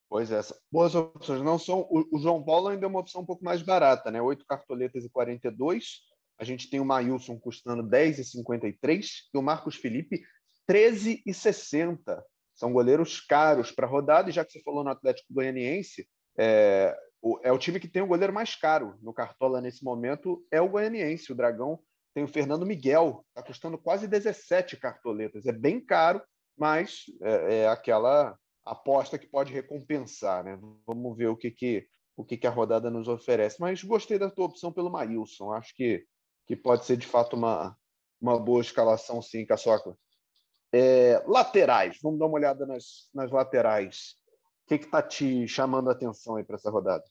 Pois 0.08 0.30
é, 0.30 0.40
boas 0.70 0.94
opções. 0.94 1.42
Não 1.42 1.58
são, 1.58 1.86
o, 1.90 2.18
João 2.18 2.42
Paulo 2.42 2.68
ainda 2.68 2.84
é 2.84 2.88
uma 2.88 3.00
opção 3.00 3.22
um 3.22 3.26
pouco 3.26 3.44
mais 3.44 3.62
barata, 3.62 4.10
né? 4.10 4.20
Oito 4.20 4.44
cartoletas 4.44 5.04
e 5.04 5.10
42. 5.10 6.02
A 6.38 6.44
gente 6.44 6.68
tem 6.68 6.80
o 6.80 6.84
Maílson 6.84 7.38
custando 7.38 7.82
10,53 7.82 9.06
e 9.32 9.38
o 9.38 9.42
Marcos 9.42 9.76
Felipe 9.76 10.22
13,60 10.68 12.22
são 12.54 12.72
goleiros 12.72 13.20
caros 13.20 13.70
para 13.70 13.86
rodada, 13.86 14.30
e 14.30 14.32
já 14.32 14.44
que 14.44 14.52
você 14.52 14.62
falou 14.62 14.84
no 14.84 14.90
Atlético 14.90 15.32
Goianiense, 15.32 16.06
é 16.36 16.96
o, 17.20 17.38
é 17.42 17.52
o 17.52 17.58
time 17.58 17.78
que 17.78 17.88
tem 17.88 18.02
o 18.02 18.06
goleiro 18.06 18.32
mais 18.32 18.56
caro 18.56 18.96
no 19.00 19.14
Cartola 19.14 19.60
nesse 19.60 19.84
momento, 19.84 20.44
é 20.50 20.60
o 20.60 20.68
Goianiense. 20.68 21.30
O 21.30 21.34
Dragão 21.36 21.78
tem 22.12 22.24
o 22.24 22.28
Fernando 22.28 22.66
Miguel, 22.66 23.24
está 23.28 23.42
custando 23.42 23.78
quase 23.78 24.08
17 24.08 24.76
cartoletas. 24.76 25.46
É 25.46 25.52
bem 25.52 25.80
caro, 25.80 26.22
mas 26.56 27.04
é, 27.22 27.60
é, 27.60 27.68
aquela 27.68 28.36
aposta 28.64 29.18
que 29.18 29.26
pode 29.26 29.52
recompensar. 29.52 30.44
Né? 30.44 30.58
Vamos 30.86 31.16
ver 31.16 31.28
o 31.28 31.36
que, 31.36 31.50
que, 31.50 31.86
o 32.16 32.24
que, 32.24 32.36
que 32.36 32.46
a 32.46 32.50
rodada 32.50 32.90
nos 32.90 33.08
oferece. 33.08 33.60
Mas 33.60 33.82
gostei 33.82 34.18
da 34.18 34.30
tua 34.30 34.46
opção 34.46 34.72
pelo 34.72 34.90
Maílson. 34.90 35.52
Acho 35.52 35.74
que, 35.74 36.04
que 36.46 36.56
pode 36.56 36.84
ser 36.84 36.96
de 36.96 37.06
fato 37.06 37.36
uma, 37.36 37.76
uma 38.20 38.38
boa 38.38 38.60
escalação, 38.60 39.22
sim, 39.22 39.46
Caçoca. 39.46 39.96
É, 40.72 41.22
laterais, 41.26 41.98
vamos 42.02 42.18
dar 42.18 42.26
uma 42.26 42.36
olhada 42.36 42.66
nas, 42.66 43.10
nas 43.14 43.30
laterais. 43.30 44.16
O 44.64 44.68
que 44.68 44.74
está 44.76 45.02
te 45.02 45.46
chamando 45.46 45.90
a 45.90 45.92
atenção 45.92 46.36
aí 46.36 46.44
para 46.44 46.56
essa 46.56 46.70
rodada? 46.70 47.04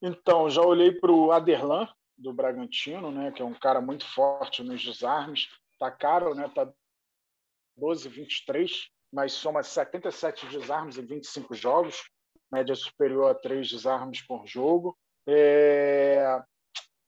Então, 0.00 0.48
já 0.48 0.62
olhei 0.62 0.92
para 0.92 1.10
o 1.10 1.32
Aderlan, 1.32 1.88
do 2.16 2.32
Bragantino, 2.32 3.10
né, 3.10 3.32
que 3.32 3.42
é 3.42 3.44
um 3.44 3.54
cara 3.54 3.80
muito 3.80 4.06
forte 4.06 4.62
nos 4.62 4.82
desarmes. 4.82 5.48
Está 5.72 5.90
caro, 5.90 6.34
né? 6.34 6.46
Está 6.46 6.72
12, 7.76 8.08
23, 8.08 8.88
mas 9.12 9.32
soma 9.32 9.62
77 9.62 10.46
desarmes 10.46 10.96
em 10.96 11.04
25 11.04 11.54
jogos, 11.54 12.02
média 12.50 12.74
superior 12.74 13.30
a 13.30 13.34
3 13.34 13.68
desarmes 13.68 14.24
por 14.24 14.46
jogo. 14.46 14.96
É... 15.26 16.40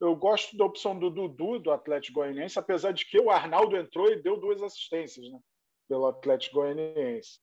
Eu 0.01 0.17
gosto 0.17 0.57
da 0.57 0.65
opção 0.65 0.99
do 0.99 1.09
Dudu, 1.09 1.61
do 1.61 1.71
Atlético 1.71 2.21
Goianiense, 2.21 2.59
apesar 2.59 2.93
de 2.93 3.07
que 3.07 3.19
o 3.19 3.31
Arnaldo 3.31 3.77
entrou 3.77 4.11
e 4.11 4.21
deu 4.21 4.37
duas 4.37 4.61
assistências. 4.61 5.27
Né? 5.31 5.39
Pelo 5.95 6.09
Atlético 6.09 6.57
Goianiense. 6.57 7.39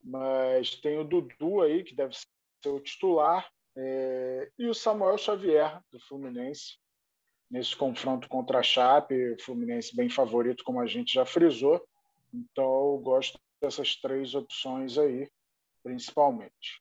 Mas 0.00 0.76
tem 0.76 0.96
o 0.96 1.04
Dudu 1.04 1.60
aí, 1.60 1.82
que 1.82 1.92
deve 1.92 2.14
ser 2.14 2.68
o 2.68 2.78
titular, 2.78 3.50
é, 3.76 4.48
e 4.56 4.68
o 4.68 4.74
Samuel 4.74 5.18
Xavier, 5.18 5.82
do 5.90 5.98
Fluminense, 5.98 6.78
nesse 7.50 7.74
confronto 7.74 8.28
contra 8.28 8.60
a 8.60 8.62
Chape, 8.62 9.32
o 9.32 9.42
Fluminense 9.42 9.96
bem 9.96 10.08
favorito, 10.08 10.62
como 10.62 10.80
a 10.80 10.86
gente 10.86 11.14
já 11.14 11.26
frisou. 11.26 11.84
Então, 12.32 12.64
eu 12.64 13.00
gosto 13.02 13.40
dessas 13.60 13.96
três 13.96 14.36
opções 14.36 14.96
aí, 14.96 15.28
principalmente. 15.82 16.80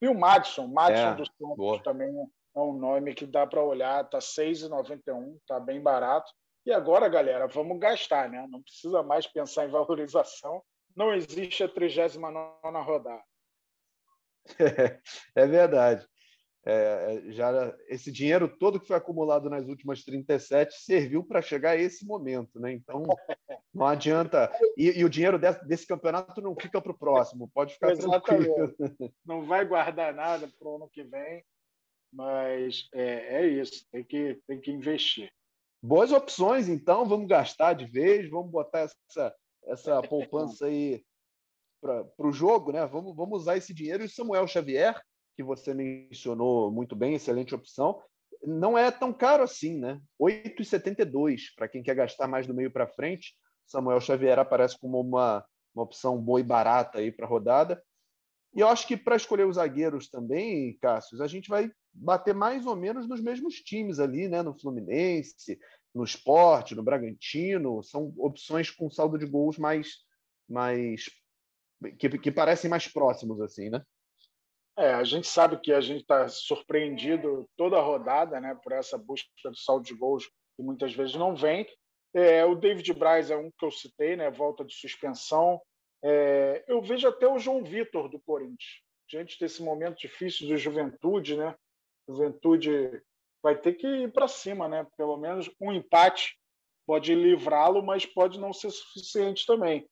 E 0.00 0.08
o 0.08 0.18
Madison, 0.18 0.66
Madison 0.66 1.10
é, 1.10 1.14
do 1.14 1.26
Santos 1.26 1.56
boa. 1.56 1.80
também 1.80 2.08
é 2.56 2.60
um 2.60 2.72
nome 2.72 3.14
que 3.14 3.24
dá 3.24 3.46
para 3.46 3.62
olhar, 3.62 4.04
está 4.04 4.18
R$ 4.18 4.24
6,91, 4.24 5.36
está 5.36 5.60
bem 5.60 5.80
barato. 5.80 6.32
E 6.64 6.72
agora, 6.72 7.08
galera, 7.08 7.46
vamos 7.48 7.78
gastar, 7.78 8.28
né? 8.28 8.46
Não 8.48 8.62
precisa 8.62 9.02
mais 9.02 9.26
pensar 9.26 9.66
em 9.66 9.70
valorização. 9.70 10.62
Não 10.94 11.12
existe 11.12 11.64
a 11.64 11.68
39 11.68 12.84
rodada. 12.84 13.22
É, 14.58 15.00
é 15.34 15.46
verdade. 15.46 16.06
É, 16.64 17.24
é, 17.26 17.32
já 17.32 17.76
esse 17.88 18.12
dinheiro 18.12 18.46
todo 18.46 18.78
que 18.78 18.86
foi 18.86 18.96
acumulado 18.96 19.50
nas 19.50 19.66
últimas 19.66 20.04
37 20.04 20.72
serviu 20.80 21.24
para 21.24 21.42
chegar 21.42 21.70
a 21.70 21.76
esse 21.76 22.06
momento, 22.06 22.60
né? 22.60 22.72
Então 22.72 23.02
não 23.74 23.86
adianta. 23.86 24.50
E, 24.76 25.00
e 25.00 25.04
o 25.04 25.10
dinheiro 25.10 25.40
desse, 25.40 25.66
desse, 25.66 25.86
campeonato 25.86 26.40
não 26.40 26.54
fica 26.54 26.80
para 26.80 26.92
o 26.92 26.98
próximo, 26.98 27.50
pode 27.52 27.74
ficar 27.74 27.90
Exatamente. 27.90 28.22
tranquilo. 28.22 28.74
Não 29.26 29.44
vai 29.44 29.64
guardar 29.64 30.14
nada 30.14 30.48
para 30.56 30.68
o 30.68 30.76
ano 30.76 30.88
que 30.88 31.02
vem, 31.02 31.44
mas 32.12 32.88
é, 32.94 33.42
é 33.42 33.46
isso, 33.46 33.84
tem 33.90 34.04
que, 34.04 34.40
tem 34.46 34.60
que 34.60 34.70
investir. 34.70 35.32
Boas 35.82 36.12
opções, 36.12 36.68
então, 36.68 37.04
vamos 37.04 37.26
gastar 37.26 37.72
de 37.72 37.86
vez, 37.86 38.30
vamos 38.30 38.52
botar 38.52 38.80
essa, 38.80 39.34
essa 39.64 40.02
poupança 40.08 40.66
aí 40.66 41.04
para 41.80 42.06
o 42.18 42.32
jogo, 42.32 42.70
né? 42.70 42.86
Vamos, 42.86 43.16
vamos 43.16 43.40
usar 43.40 43.56
esse 43.56 43.74
dinheiro. 43.74 44.04
E 44.04 44.08
Samuel 44.08 44.46
Xavier, 44.46 45.02
que 45.36 45.42
você 45.42 45.74
mencionou 45.74 46.70
muito 46.70 46.94
bem, 46.94 47.14
excelente 47.14 47.52
opção, 47.52 48.00
não 48.44 48.78
é 48.78 48.90
tão 48.92 49.12
caro 49.12 49.42
assim, 49.42 49.76
né? 49.78 50.00
8,72 50.20 51.46
para 51.56 51.66
quem 51.66 51.82
quer 51.82 51.96
gastar 51.96 52.28
mais 52.28 52.46
do 52.46 52.54
meio 52.54 52.70
para 52.70 52.86
frente. 52.86 53.34
Samuel 53.66 54.00
Xavier 54.00 54.38
aparece 54.38 54.78
como 54.78 55.00
uma, 55.00 55.44
uma 55.74 55.82
opção 55.84 56.16
boa 56.16 56.38
e 56.38 56.44
barata 56.44 56.98
aí 56.98 57.10
para 57.10 57.26
rodada. 57.26 57.82
E 58.54 58.60
eu 58.60 58.68
acho 58.68 58.86
que 58.86 58.96
para 58.96 59.16
escolher 59.16 59.46
os 59.46 59.56
zagueiros 59.56 60.08
também, 60.08 60.76
Cássio, 60.78 61.22
a 61.22 61.26
gente 61.26 61.48
vai 61.48 61.70
bater 61.92 62.34
mais 62.34 62.66
ou 62.66 62.76
menos 62.76 63.08
nos 63.08 63.20
mesmos 63.20 63.56
times 63.56 63.98
ali, 63.98 64.28
né? 64.28 64.42
No 64.42 64.58
Fluminense, 64.58 65.58
no 65.94 66.04
Esporte, 66.04 66.74
no 66.74 66.82
Bragantino, 66.82 67.82
são 67.82 68.12
opções 68.18 68.70
com 68.70 68.90
saldo 68.90 69.18
de 69.18 69.26
gols 69.26 69.58
mais, 69.58 69.98
mais 70.48 71.06
que, 71.98 72.08
que 72.18 72.30
parecem 72.30 72.70
mais 72.70 72.88
próximos 72.88 73.40
assim, 73.40 73.70
né? 73.70 73.82
É, 74.76 74.94
a 74.94 75.04
gente 75.04 75.26
sabe 75.26 75.60
que 75.60 75.72
a 75.72 75.80
gente 75.80 76.00
está 76.00 76.28
surpreendido 76.28 77.46
toda 77.56 77.76
a 77.76 77.82
rodada, 77.82 78.40
né, 78.40 78.58
por 78.62 78.72
essa 78.72 78.96
busca 78.96 79.28
do 79.44 79.56
saldo 79.56 79.84
de 79.84 79.94
gols 79.94 80.26
que 80.56 80.62
muitas 80.62 80.94
vezes 80.94 81.14
não 81.14 81.36
vem. 81.36 81.66
É, 82.14 82.44
o 82.44 82.54
David 82.54 82.92
Braz 82.94 83.30
é 83.30 83.36
um 83.36 83.50
que 83.50 83.64
eu 83.64 83.70
citei, 83.70 84.16
né? 84.16 84.30
volta 84.30 84.64
de 84.64 84.74
suspensão. 84.74 85.60
É, 86.04 86.64
eu 86.66 86.82
vejo 86.82 87.08
até 87.08 87.28
o 87.28 87.38
João 87.38 87.62
Vitor 87.62 88.08
do 88.08 88.20
Corinthians, 88.20 88.82
diante 89.08 89.38
desse 89.38 89.62
momento 89.62 89.98
difícil 89.98 90.48
do 90.48 90.56
Juventude, 90.56 91.36
né? 91.36 91.54
Juventude 92.08 93.02
vai 93.42 93.56
ter 93.56 93.74
que 93.74 93.86
ir 93.86 94.12
para 94.12 94.28
cima, 94.28 94.68
né? 94.68 94.86
Pelo 94.96 95.16
menos 95.16 95.50
um 95.60 95.72
empate 95.72 96.36
pode 96.86 97.14
livrá-lo, 97.14 97.82
mas 97.82 98.04
pode 98.04 98.40
não 98.40 98.52
ser 98.52 98.70
suficiente 98.70 99.46
também. 99.46 99.88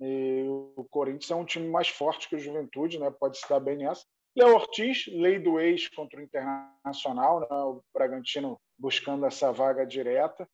E 0.00 0.44
o 0.48 0.86
Corinthians 0.90 1.30
é 1.30 1.34
um 1.34 1.44
time 1.44 1.68
mais 1.68 1.88
forte 1.88 2.28
que 2.28 2.36
o 2.36 2.40
Juventude, 2.40 2.98
né? 2.98 3.10
Pode 3.10 3.38
se 3.38 3.48
dar 3.48 3.60
bem 3.60 3.76
nessa. 3.76 4.04
Léo 4.36 4.54
Ortiz, 4.54 5.06
lei 5.08 5.38
do 5.38 5.58
ex 5.58 5.88
contra 5.88 6.20
o 6.20 6.22
Internacional, 6.22 7.40
né? 7.40 7.48
o 7.50 7.82
Bragantino 7.92 8.60
buscando 8.78 9.26
essa 9.26 9.52
vaga 9.52 9.84
direta. 9.84 10.48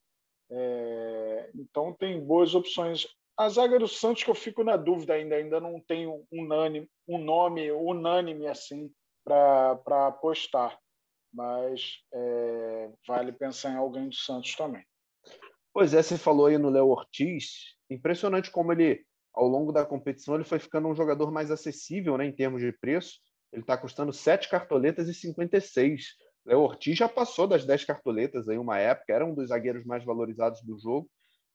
É... 0.51 1.51
então 1.55 1.93
tem 1.93 2.25
boas 2.25 2.55
opções. 2.55 3.07
A 3.37 3.49
zaga 3.49 3.79
do 3.79 3.87
Santos 3.87 4.25
que 4.25 4.31
eu 4.31 4.35
fico 4.35 4.65
na 4.65 4.77
dúvida 4.77 5.15
ainda, 5.15 5.37
ainda 5.37 5.61
não 5.61 5.79
tenho 5.81 6.25
unânime, 6.33 6.89
um 7.07 7.19
nome 7.19 7.71
unânime 7.71 8.47
assim 8.47 8.91
para 9.23 10.07
apostar, 10.07 10.79
mas 11.33 11.99
é... 12.13 12.91
vale 13.07 13.33
pensar 13.33 13.73
em 13.73 13.77
alguém 13.77 14.09
do 14.09 14.15
Santos 14.15 14.55
também. 14.55 14.85
Pois 15.73 15.93
é, 15.93 16.03
você 16.03 16.17
falou 16.17 16.47
aí 16.47 16.57
no 16.57 16.71
Léo 16.71 16.89
Ortiz, 16.89 17.77
impressionante 17.91 18.51
como 18.51 18.73
ele 18.73 19.05
ao 19.35 19.47
longo 19.47 19.71
da 19.71 19.85
competição 19.85 20.35
ele 20.35 20.45
foi 20.45 20.59
ficando 20.59 20.89
um 20.89 20.95
jogador 20.95 21.31
mais 21.31 21.51
acessível, 21.51 22.17
né, 22.17 22.25
em 22.25 22.33
termos 22.33 22.63
de 22.63 22.73
preço. 22.73 23.21
Ele 23.53 23.63
está 23.63 23.77
custando 23.77 24.13
7 24.13 24.49
cartoletas 24.49 25.09
e 25.09 25.15
56. 25.15 26.15
Léo 26.47 26.61
Ortiz 26.61 26.97
já 26.97 27.09
passou 27.09 27.47
das 27.47 27.65
10 27.67 27.85
cartoletas 27.85 28.49
em 28.49 28.57
uma 28.57 28.79
época, 28.79 29.13
era 29.13 29.27
um 29.27 29.35
dos 29.35 29.49
zagueiros 29.49 29.85
mais 29.85 30.05
valorizados 30.05 30.63
do 30.63 30.79
jogo. 30.79 31.09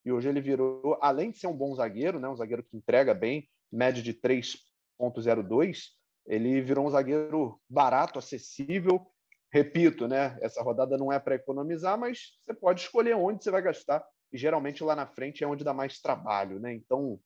E 0.05 0.11
hoje 0.11 0.29
ele 0.29 0.41
virou, 0.41 0.97
além 1.01 1.31
de 1.31 1.39
ser 1.39 1.47
um 1.47 1.55
bom 1.55 1.73
zagueiro, 1.75 2.19
né, 2.19 2.27
um 2.27 2.35
zagueiro 2.35 2.63
que 2.63 2.75
entrega 2.75 3.13
bem, 3.13 3.47
média 3.71 4.01
de 4.01 4.13
3,02, 4.13 5.89
ele 6.25 6.61
virou 6.61 6.87
um 6.87 6.89
zagueiro 6.89 7.59
barato, 7.69 8.19
acessível. 8.19 9.05
Repito, 9.51 10.07
né, 10.07 10.37
essa 10.41 10.61
rodada 10.61 10.97
não 10.97 11.11
é 11.11 11.19
para 11.19 11.35
economizar, 11.35 11.97
mas 11.99 12.37
você 12.41 12.53
pode 12.53 12.81
escolher 12.81 13.15
onde 13.15 13.43
você 13.43 13.51
vai 13.51 13.61
gastar. 13.61 14.03
E 14.31 14.37
geralmente 14.37 14.83
lá 14.83 14.95
na 14.95 15.05
frente 15.05 15.43
é 15.43 15.47
onde 15.47 15.63
dá 15.63 15.73
mais 15.73 15.99
trabalho. 15.99 16.59
Né? 16.59 16.73
Então, 16.73 17.19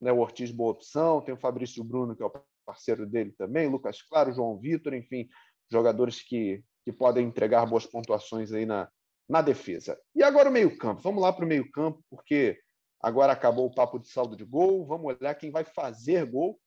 né, 0.00 0.12
o 0.12 0.18
Ortiz, 0.18 0.50
boa 0.50 0.72
opção. 0.72 1.20
Tem 1.20 1.34
o 1.34 1.40
Fabrício 1.40 1.82
Bruno, 1.84 2.16
que 2.16 2.22
é 2.22 2.26
o 2.26 2.32
parceiro 2.66 3.06
dele 3.06 3.32
também, 3.38 3.68
Lucas 3.68 4.02
Claro, 4.02 4.32
João 4.32 4.58
Vitor, 4.58 4.92
enfim, 4.92 5.26
jogadores 5.70 6.22
que, 6.22 6.62
que 6.84 6.92
podem 6.92 7.26
entregar 7.26 7.64
boas 7.64 7.86
pontuações 7.86 8.52
aí 8.52 8.66
na, 8.66 8.90
na 9.28 9.42
defesa. 9.42 9.98
E 10.14 10.22
agora 10.22 10.48
o 10.48 10.52
meio-campo. 10.52 11.02
Vamos 11.02 11.22
lá 11.22 11.32
para 11.32 11.44
o 11.44 11.48
meio-campo, 11.48 12.02
porque 12.08 12.58
agora 13.00 13.32
acabou 13.32 13.66
o 13.66 13.74
papo 13.74 13.98
de 13.98 14.08
saldo 14.08 14.36
de 14.36 14.44
gol. 14.44 14.86
Vamos 14.86 15.16
olhar 15.16 15.34
quem 15.34 15.50
vai 15.50 15.64
fazer 15.64 16.24
gol. 16.26 16.58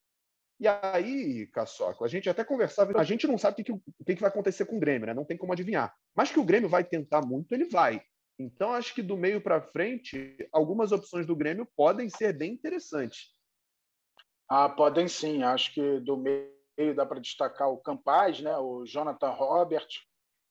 E 0.60 0.68
aí, 0.68 1.48
Caçoco, 1.48 2.06
a 2.06 2.08
gente 2.08 2.30
até 2.30 2.44
conversava, 2.44 3.00
a 3.00 3.04
gente 3.04 3.26
não 3.26 3.36
sabe 3.36 3.64
o 3.64 3.66
que, 3.66 3.72
o 3.72 4.06
que 4.06 4.14
vai 4.14 4.30
acontecer 4.30 4.66
com 4.66 4.78
o 4.78 4.80
Grêmio, 4.80 5.08
né? 5.08 5.14
Não 5.14 5.26
tem 5.26 5.36
como 5.36 5.52
adivinhar. 5.52 5.92
Mas 6.16 6.32
que 6.32 6.40
o 6.40 6.44
Grêmio 6.44 6.70
vai 6.70 6.84
tentar 6.84 7.26
muito, 7.26 7.52
ele 7.52 7.66
vai. 7.66 8.00
Então, 8.38 8.72
acho 8.72 8.94
que 8.94 9.02
do 9.02 9.18
meio 9.18 9.42
para 9.42 9.60
frente, 9.60 10.38
algumas 10.52 10.92
opções 10.92 11.26
do 11.26 11.36
Grêmio 11.36 11.68
podem 11.76 12.10
ser 12.10 12.38
bem 12.38 12.54
interessantes. 12.54 13.32
Ah, 14.48 14.70
podem 14.70 15.08
sim. 15.08 15.42
Acho 15.42 15.74
que 15.74 16.00
do 16.02 16.16
meio 16.16 16.52
dá 16.96 17.06
para 17.06 17.20
destacar 17.20 17.70
o 17.70 17.78
Campaz, 17.78 18.40
né? 18.40 18.56
o 18.58 18.86
Jonathan 18.86 19.30
Robert. 19.30 19.88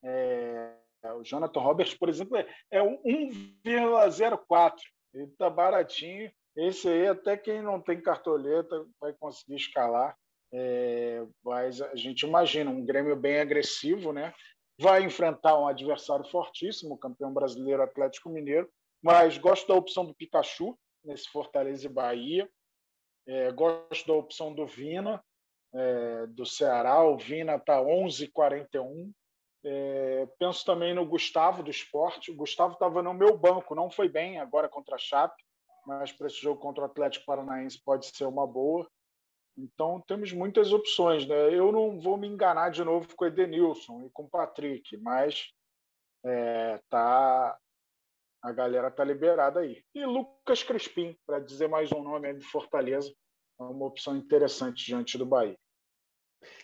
É... 0.02 0.74
O 1.02 1.24
Jonathan 1.24 1.60
Robert, 1.60 1.98
por 1.98 2.08
exemplo, 2.08 2.36
é 2.36 2.46
1,04. 2.80 4.74
Ele 5.14 5.24
está 5.24 5.48
baratinho. 5.48 6.30
Esse 6.56 6.88
aí, 6.88 7.06
até 7.08 7.36
quem 7.36 7.62
não 7.62 7.80
tem 7.80 8.00
cartoleta 8.00 8.86
vai 9.00 9.12
conseguir 9.14 9.56
escalar. 9.56 10.16
É... 10.52 11.24
mas 11.44 11.80
a 11.80 11.94
gente 11.94 12.26
imagina 12.26 12.72
um 12.72 12.84
Grêmio 12.84 13.14
bem 13.14 13.38
agressivo, 13.38 14.12
né? 14.12 14.34
Vai 14.80 15.04
enfrentar 15.04 15.56
um 15.58 15.68
adversário 15.68 16.24
fortíssimo, 16.24 16.98
campeão 16.98 17.32
brasileiro 17.32 17.82
Atlético 17.82 18.28
Mineiro. 18.28 18.68
Mas 19.02 19.38
gosto 19.38 19.68
da 19.68 19.74
opção 19.74 20.04
do 20.04 20.14
Pikachu 20.14 20.76
nesse 21.04 21.28
Fortaleza 21.30 21.86
e 21.86 21.88
Bahia. 21.88 22.48
É, 23.26 23.50
gosto 23.52 24.06
da 24.06 24.14
opção 24.14 24.52
do 24.54 24.66
Vina, 24.66 25.22
é, 25.72 26.26
do 26.26 26.44
Ceará. 26.44 27.02
O 27.04 27.16
Vina 27.16 27.56
está 27.56 27.80
11,41. 27.80 29.12
É, 29.62 30.26
penso 30.38 30.64
também 30.64 30.94
no 30.94 31.04
Gustavo 31.04 31.62
do 31.62 31.70
esporte. 31.70 32.30
O 32.30 32.36
Gustavo 32.36 32.74
estava 32.74 33.02
no 33.02 33.12
meu 33.12 33.36
banco, 33.36 33.74
não 33.74 33.90
foi 33.90 34.08
bem 34.08 34.38
agora 34.38 34.68
contra 34.68 34.94
a 34.94 34.98
Chape, 34.98 35.42
mas 35.86 36.12
para 36.12 36.26
esse 36.26 36.40
jogo 36.40 36.60
contra 36.60 36.82
o 36.82 36.86
Atlético 36.86 37.26
Paranaense 37.26 37.82
pode 37.82 38.06
ser 38.06 38.24
uma 38.24 38.46
boa. 38.46 38.88
Então 39.56 40.00
temos 40.06 40.32
muitas 40.32 40.72
opções. 40.72 41.26
Né? 41.26 41.54
Eu 41.54 41.70
não 41.70 42.00
vou 42.00 42.16
me 42.16 42.26
enganar 42.26 42.70
de 42.70 42.82
novo 42.82 43.14
com 43.14 43.24
o 43.24 43.28
Edenilson 43.28 44.02
e 44.02 44.10
com 44.10 44.24
o 44.24 44.30
Patrick, 44.30 44.96
mas 44.98 45.52
é, 46.24 46.80
tá, 46.88 47.58
a 48.42 48.52
galera 48.52 48.90
tá 48.90 49.04
liberada 49.04 49.60
aí. 49.60 49.84
E 49.94 50.04
Lucas 50.04 50.62
Crispim, 50.62 51.16
para 51.26 51.40
dizer 51.40 51.68
mais 51.68 51.92
um 51.92 52.02
nome 52.02 52.32
de 52.34 52.44
Fortaleza, 52.46 53.12
é 53.58 53.62
uma 53.62 53.86
opção 53.86 54.16
interessante 54.16 54.86
diante 54.86 55.18
do 55.18 55.26
Bahia. 55.26 55.58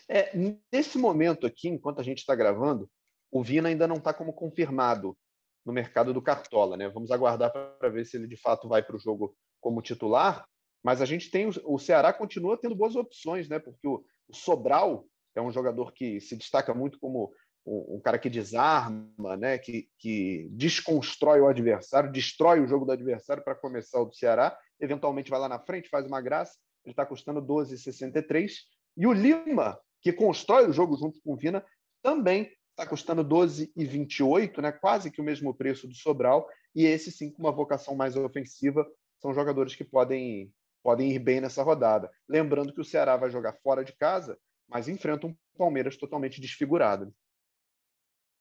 É, 0.08 0.30
nesse 0.72 0.98
momento 0.98 1.46
aqui, 1.46 1.68
enquanto 1.68 2.00
a 2.00 2.04
gente 2.04 2.18
está 2.18 2.34
gravando, 2.34 2.88
o 3.30 3.42
Vina 3.42 3.68
ainda 3.68 3.86
não 3.86 3.96
está 3.96 4.14
como 4.14 4.32
confirmado 4.32 5.16
no 5.64 5.72
mercado 5.72 6.14
do 6.14 6.22
Cartola. 6.22 6.76
Né? 6.76 6.88
Vamos 6.88 7.10
aguardar 7.10 7.50
para 7.50 7.88
ver 7.88 8.06
se 8.06 8.16
ele 8.16 8.28
de 8.28 8.36
fato 8.36 8.68
vai 8.68 8.82
para 8.82 8.96
o 8.96 9.00
jogo 9.00 9.36
como 9.60 9.82
titular. 9.82 10.46
Mas 10.82 11.02
a 11.02 11.04
gente 11.04 11.30
tem. 11.30 11.50
O 11.64 11.78
Ceará 11.78 12.12
continua 12.12 12.56
tendo 12.56 12.76
boas 12.76 12.94
opções, 12.94 13.48
né? 13.48 13.58
porque 13.58 13.86
o, 13.88 14.04
Sobral 14.32 15.04
é 15.34 15.40
um 15.42 15.52
jogador 15.52 15.92
que 15.92 16.20
se 16.20 16.36
destaca 16.36 16.72
muito 16.72 16.98
como 16.98 17.32
um, 17.66 18.00
cara 18.00 18.18
que 18.18 18.30
desarma, 18.30 19.36
né? 19.36 19.58
que, 19.58 19.88
que 19.98 20.48
desconstrói 20.52 21.40
o 21.40 21.48
adversário, 21.48 22.12
destrói 22.12 22.60
o 22.60 22.66
jogo 22.66 22.84
do 22.84 22.92
adversário 22.92 23.42
para 23.42 23.56
começar 23.56 24.00
o 24.00 24.06
do 24.06 24.14
Ceará, 24.14 24.56
eventualmente 24.80 25.30
vai 25.30 25.40
lá 25.40 25.48
na 25.48 25.58
frente, 25.58 25.88
faz 25.88 26.06
uma 26.06 26.20
graça, 26.20 26.56
ele 26.84 26.92
está 26.92 27.04
custando 27.04 27.42
12,63. 27.42 28.52
E 28.96 29.06
o 29.06 29.12
Lima, 29.12 29.78
que 30.00 30.12
constrói 30.12 30.68
o 30.68 30.72
jogo 30.72 30.96
junto 30.96 31.20
com 31.22 31.34
o 31.34 31.36
Vina, 31.36 31.64
também 32.02 32.50
está 32.70 32.86
custando 32.86 33.24
12,28, 33.24 34.60
né? 34.60 34.70
quase 34.70 35.10
que 35.10 35.20
o 35.20 35.24
mesmo 35.24 35.54
preço 35.54 35.88
do 35.88 35.94
Sobral, 35.94 36.48
e 36.74 36.84
esse 36.84 37.10
sim 37.10 37.30
com 37.30 37.42
uma 37.42 37.52
vocação 37.52 37.94
mais 37.94 38.16
ofensiva, 38.16 38.86
são 39.20 39.32
jogadores 39.32 39.74
que 39.74 39.84
podem, 39.84 40.52
podem 40.82 41.10
ir 41.10 41.18
bem 41.18 41.40
nessa 41.40 41.62
rodada. 41.62 42.10
Lembrando 42.28 42.72
que 42.72 42.80
o 42.80 42.84
Ceará 42.84 43.16
vai 43.16 43.30
jogar 43.30 43.54
fora 43.62 43.82
de 43.82 43.94
casa, 43.94 44.38
mas 44.68 44.88
enfrenta 44.88 45.26
um 45.26 45.36
Palmeiras 45.56 45.96
totalmente 45.96 46.40
desfigurado. 46.40 47.14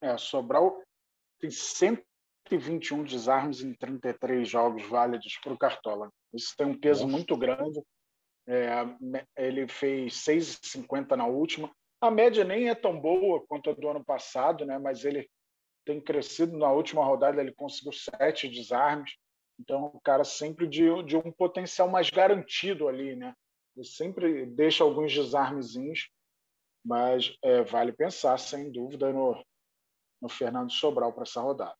É, 0.02 0.18
Sobral 0.18 0.82
tem 1.40 1.50
121 1.50 3.04
desarmes 3.04 3.62
em 3.62 3.74
33 3.74 4.48
jogos 4.48 4.86
válidos 4.88 5.40
para 5.42 5.54
o 5.54 5.58
Cartola. 5.58 6.12
Isso 6.34 6.54
tem 6.58 6.68
um 6.68 6.78
peso 6.78 7.04
Nossa. 7.04 7.18
muito 7.18 7.38
grande. 7.38 7.82
É, 8.48 8.70
ele 9.38 9.68
fez 9.68 10.14
6,50 10.26 11.16
na 11.16 11.26
última. 11.26 11.72
A 12.02 12.12
média 12.12 12.44
nem 12.44 12.70
é 12.70 12.76
tão 12.76 13.00
boa 13.00 13.44
quanto 13.48 13.70
a 13.70 13.74
do 13.74 13.90
ano 13.90 14.04
passado, 14.04 14.66
né? 14.66 14.78
mas 14.78 15.04
ele 15.04 15.28
tem 15.86 16.00
crescido. 16.00 16.58
Na 16.58 16.72
última 16.72 17.04
rodada, 17.04 17.42
ele 17.42 17.54
conseguiu 17.54 17.92
sete 17.92 18.48
desarmes. 18.48 19.12
Então, 19.60 19.86
o 19.86 20.02
cara 20.02 20.24
sempre 20.24 20.68
de, 20.68 21.04
de 21.04 21.16
um 21.16 21.32
potencial 21.32 21.90
mais 21.90 22.10
garantido 22.10 22.88
ali. 22.88 23.16
Né? 23.16 23.34
Ele 23.76 23.86
sempre 23.86 24.46
deixa 24.46 24.84
alguns 24.84 25.14
desarmezinhos, 25.14 26.10
mas 26.86 27.36
é, 27.44 27.64
vale 27.64 27.92
pensar, 27.92 28.38
sem 28.38 28.72
dúvida, 28.72 29.12
no, 29.12 29.44
no 30.22 30.30
Fernando 30.30 30.72
Sobral 30.72 31.14
para 31.14 31.24
essa 31.24 31.42
rodada. 31.42 31.76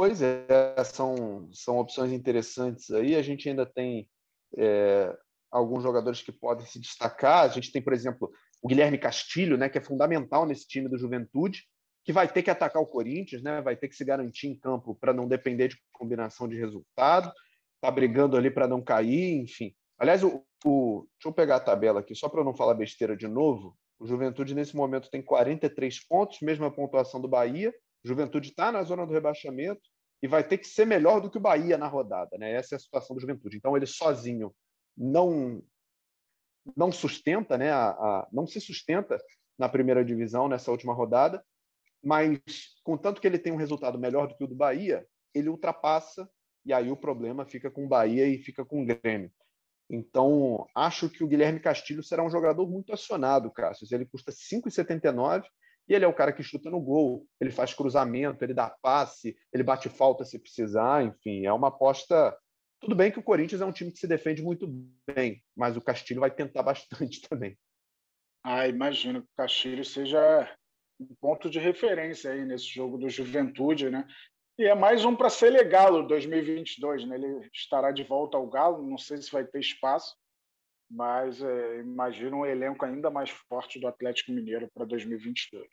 Pois 0.00 0.22
é, 0.22 0.46
são, 0.82 1.50
são 1.52 1.76
opções 1.76 2.10
interessantes 2.10 2.90
aí. 2.90 3.14
A 3.14 3.20
gente 3.20 3.46
ainda 3.46 3.66
tem 3.66 4.08
é, 4.56 5.14
alguns 5.50 5.82
jogadores 5.82 6.22
que 6.22 6.32
podem 6.32 6.64
se 6.64 6.80
destacar. 6.80 7.44
A 7.44 7.48
gente 7.48 7.70
tem, 7.70 7.82
por 7.82 7.92
exemplo, 7.92 8.32
o 8.62 8.68
Guilherme 8.68 8.96
Castilho, 8.96 9.58
né, 9.58 9.68
que 9.68 9.76
é 9.76 9.82
fundamental 9.82 10.46
nesse 10.46 10.66
time 10.66 10.88
do 10.88 10.96
Juventude, 10.96 11.64
que 12.02 12.14
vai 12.14 12.26
ter 12.26 12.42
que 12.42 12.50
atacar 12.50 12.80
o 12.80 12.86
Corinthians, 12.86 13.42
né, 13.42 13.60
vai 13.60 13.76
ter 13.76 13.88
que 13.88 13.94
se 13.94 14.02
garantir 14.02 14.46
em 14.46 14.58
campo 14.58 14.94
para 14.94 15.12
não 15.12 15.28
depender 15.28 15.68
de 15.68 15.76
combinação 15.92 16.48
de 16.48 16.56
resultado. 16.56 17.30
Está 17.74 17.90
brigando 17.90 18.38
ali 18.38 18.50
para 18.50 18.66
não 18.66 18.80
cair, 18.80 19.34
enfim. 19.42 19.74
Aliás, 19.98 20.24
o, 20.24 20.42
o, 20.64 21.06
deixa 21.18 21.28
eu 21.28 21.32
pegar 21.34 21.56
a 21.56 21.60
tabela 21.60 22.00
aqui, 22.00 22.14
só 22.14 22.26
para 22.26 22.42
não 22.42 22.56
falar 22.56 22.72
besteira 22.72 23.14
de 23.14 23.28
novo. 23.28 23.76
O 23.98 24.06
Juventude, 24.06 24.54
nesse 24.54 24.74
momento, 24.74 25.10
tem 25.10 25.20
43 25.20 26.06
pontos, 26.08 26.38
mesma 26.40 26.70
pontuação 26.70 27.20
do 27.20 27.28
Bahia. 27.28 27.70
Juventude 28.04 28.50
está 28.50 28.72
na 28.72 28.82
zona 28.82 29.06
do 29.06 29.12
rebaixamento 29.12 29.82
e 30.22 30.28
vai 30.28 30.46
ter 30.46 30.58
que 30.58 30.66
ser 30.66 30.86
melhor 30.86 31.20
do 31.20 31.30
que 31.30 31.38
o 31.38 31.40
Bahia 31.40 31.78
na 31.78 31.86
rodada. 31.86 32.36
Né? 32.38 32.52
Essa 32.52 32.74
é 32.74 32.76
a 32.76 32.80
situação 32.80 33.14
do 33.14 33.20
Juventude. 33.20 33.56
Então, 33.56 33.76
ele 33.76 33.86
sozinho 33.86 34.54
não 34.96 35.62
não 36.76 36.92
sustenta, 36.92 37.56
né, 37.56 37.70
a, 37.70 37.88
a, 37.88 38.28
não 38.30 38.46
se 38.46 38.60
sustenta 38.60 39.18
na 39.58 39.68
primeira 39.68 40.04
divisão 40.04 40.46
nessa 40.46 40.70
última 40.70 40.92
rodada. 40.92 41.42
mas 42.04 42.38
contanto 42.84 43.20
que 43.20 43.26
ele 43.26 43.38
tem 43.38 43.52
um 43.52 43.56
resultado 43.56 43.98
melhor 43.98 44.28
do 44.28 44.36
que 44.36 44.44
o 44.44 44.46
do 44.46 44.54
Bahia, 44.54 45.06
ele 45.34 45.48
ultrapassa 45.48 46.28
e 46.64 46.72
aí 46.72 46.90
o 46.90 46.96
problema 46.96 47.46
fica 47.46 47.70
com 47.70 47.84
o 47.84 47.88
Bahia 47.88 48.26
e 48.26 48.38
fica 48.38 48.64
com 48.64 48.82
o 48.82 48.86
Grêmio. 48.86 49.32
Então, 49.88 50.66
acho 50.74 51.08
que 51.08 51.24
o 51.24 51.26
Guilherme 51.26 51.58
Castilho 51.58 52.02
será 52.02 52.24
um 52.24 52.30
jogador 52.30 52.68
muito 52.68 52.92
acionado, 52.92 53.50
Cássio. 53.50 53.88
Ele 53.90 54.06
custa 54.06 54.30
5,79 54.30 55.44
e 55.90 55.94
ele 55.94 56.04
é 56.04 56.08
o 56.08 56.14
cara 56.14 56.32
que 56.32 56.40
chuta 56.40 56.70
no 56.70 56.80
gol, 56.80 57.26
ele 57.40 57.50
faz 57.50 57.74
cruzamento, 57.74 58.44
ele 58.44 58.54
dá 58.54 58.70
passe, 58.80 59.36
ele 59.52 59.64
bate 59.64 59.88
falta 59.88 60.24
se 60.24 60.38
precisar, 60.38 61.04
enfim, 61.04 61.44
é 61.44 61.52
uma 61.52 61.66
aposta. 61.66 62.32
Tudo 62.78 62.94
bem 62.94 63.10
que 63.10 63.18
o 63.18 63.22
Corinthians 63.24 63.60
é 63.60 63.66
um 63.66 63.72
time 63.72 63.90
que 63.90 63.98
se 63.98 64.06
defende 64.06 64.40
muito 64.40 64.68
bem, 65.12 65.42
mas 65.54 65.76
o 65.76 65.80
Castilho 65.80 66.20
vai 66.20 66.30
tentar 66.30 66.62
bastante 66.62 67.20
também. 67.28 67.58
Ah, 68.44 68.68
imagino 68.68 69.20
que 69.20 69.28
o 69.32 69.36
Castilho 69.36 69.84
seja 69.84 70.48
um 71.00 71.12
ponto 71.20 71.50
de 71.50 71.58
referência 71.58 72.30
aí 72.30 72.44
nesse 72.44 72.66
jogo 72.66 72.96
do 72.96 73.10
Juventude, 73.10 73.90
né? 73.90 74.06
E 74.56 74.66
é 74.66 74.74
mais 74.76 75.04
um 75.04 75.16
para 75.16 75.28
ser 75.28 75.50
legal 75.50 76.06
2022, 76.06 77.04
né? 77.04 77.16
Ele 77.16 77.50
estará 77.52 77.90
de 77.90 78.04
volta 78.04 78.36
ao 78.36 78.46
Galo, 78.46 78.88
não 78.88 78.96
sei 78.96 79.16
se 79.16 79.32
vai 79.32 79.44
ter 79.44 79.58
espaço, 79.58 80.14
mas 80.90 81.40
é, 81.42 81.80
imagino 81.80 82.38
um 82.38 82.46
elenco 82.46 82.84
ainda 82.84 83.10
mais 83.10 83.30
forte 83.30 83.78
do 83.78 83.86
Atlético 83.86 84.32
Mineiro 84.32 84.68
para 84.74 84.84
2022. 84.84 85.66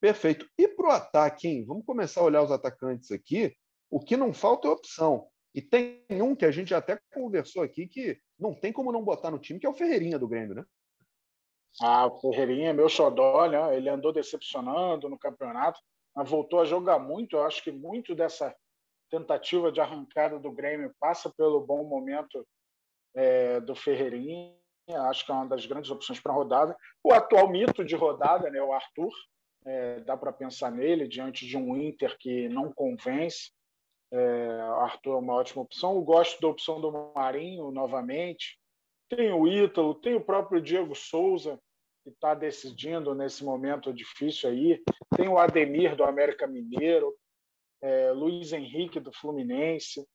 Perfeito. 0.00 0.48
E 0.58 0.68
para 0.68 0.88
o 0.88 0.92
ataque, 0.92 1.48
hein? 1.48 1.64
Vamos 1.64 1.84
começar 1.84 2.20
a 2.20 2.24
olhar 2.24 2.42
os 2.42 2.50
atacantes 2.50 3.10
aqui. 3.10 3.54
O 3.90 4.00
que 4.00 4.16
não 4.16 4.32
falta 4.32 4.68
é 4.68 4.70
opção. 4.70 5.26
E 5.54 5.60
tem 5.60 6.04
um 6.10 6.34
que 6.34 6.44
a 6.44 6.50
gente 6.50 6.74
até 6.74 6.98
conversou 7.12 7.62
aqui 7.62 7.86
que 7.86 8.18
não 8.38 8.54
tem 8.54 8.72
como 8.72 8.92
não 8.92 9.02
botar 9.02 9.30
no 9.30 9.38
time, 9.38 9.58
que 9.58 9.66
é 9.66 9.70
o 9.70 9.74
Ferreirinha 9.74 10.18
do 10.18 10.28
Grêmio, 10.28 10.54
né? 10.54 10.64
Ah, 11.80 12.06
o 12.06 12.20
Ferreirinha, 12.20 12.72
meu 12.72 12.88
xodó, 12.88 13.48
né? 13.48 13.76
Ele 13.76 13.88
andou 13.88 14.12
decepcionando 14.12 15.08
no 15.08 15.18
campeonato 15.18 15.80
voltou 16.24 16.60
a 16.60 16.64
jogar 16.64 16.98
muito. 16.98 17.36
Eu 17.36 17.44
acho 17.44 17.62
que 17.62 17.70
muito 17.70 18.14
dessa 18.14 18.54
tentativa 19.10 19.72
de 19.72 19.80
arrancada 19.80 20.38
do 20.38 20.52
Grêmio 20.52 20.94
passa 21.00 21.30
pelo 21.30 21.60
bom 21.60 21.84
momento 21.84 22.46
é, 23.14 23.60
do 23.60 23.74
Ferreirinha. 23.74 24.54
Acho 25.08 25.24
que 25.24 25.30
é 25.30 25.34
uma 25.34 25.46
das 25.46 25.66
grandes 25.66 25.90
opções 25.90 26.18
para 26.18 26.32
a 26.32 26.34
rodada. 26.34 26.76
O 27.02 27.12
atual 27.12 27.48
mito 27.48 27.84
de 27.84 27.94
rodada, 27.94 28.50
né, 28.50 28.60
o 28.60 28.72
Arthur, 28.72 29.12
é, 29.64 30.00
dá 30.00 30.16
para 30.16 30.32
pensar 30.32 30.70
nele 30.70 31.06
diante 31.06 31.46
de 31.46 31.56
um 31.56 31.76
Inter 31.76 32.16
que 32.18 32.48
não 32.48 32.72
convence. 32.72 33.52
É, 34.12 34.60
Arthur 34.78 35.14
é 35.14 35.18
uma 35.18 35.34
ótima 35.34 35.62
opção. 35.62 35.94
Eu 35.94 36.02
gosto 36.02 36.40
da 36.40 36.48
opção 36.48 36.80
do 36.80 37.12
Marinho 37.14 37.70
novamente. 37.70 38.58
Tem 39.08 39.32
o 39.32 39.46
Ítalo, 39.46 39.94
tem 39.94 40.14
o 40.14 40.24
próprio 40.24 40.60
Diego 40.60 40.94
Souza, 40.94 41.60
que 42.02 42.10
está 42.10 42.34
decidindo 42.34 43.14
nesse 43.14 43.44
momento 43.44 43.92
difícil 43.92 44.50
aí. 44.50 44.82
Tem 45.16 45.28
o 45.28 45.38
Ademir 45.38 45.94
do 45.94 46.04
América 46.04 46.46
Mineiro, 46.46 47.14
é, 47.82 48.10
Luiz 48.12 48.52
Henrique 48.52 49.00
do 49.00 49.12
Fluminense, 49.12 50.06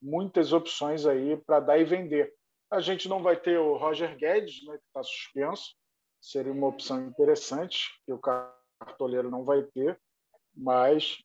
muitas 0.00 0.52
opções 0.52 1.06
aí 1.06 1.36
para 1.36 1.60
dar 1.60 1.78
e 1.78 1.84
vender. 1.84 2.32
A 2.70 2.80
gente 2.80 3.08
não 3.08 3.22
vai 3.22 3.36
ter 3.36 3.58
o 3.58 3.76
Roger 3.76 4.16
Guedes, 4.16 4.64
né, 4.64 4.76
que 4.76 4.84
está 4.86 5.02
suspenso, 5.02 5.74
seria 6.20 6.52
uma 6.52 6.66
opção 6.66 7.06
interessante, 7.06 7.78
que 8.04 8.12
o 8.12 8.18
cartoleiro 8.18 9.30
não 9.30 9.44
vai 9.44 9.62
ter, 9.62 9.98
mas 10.54 11.16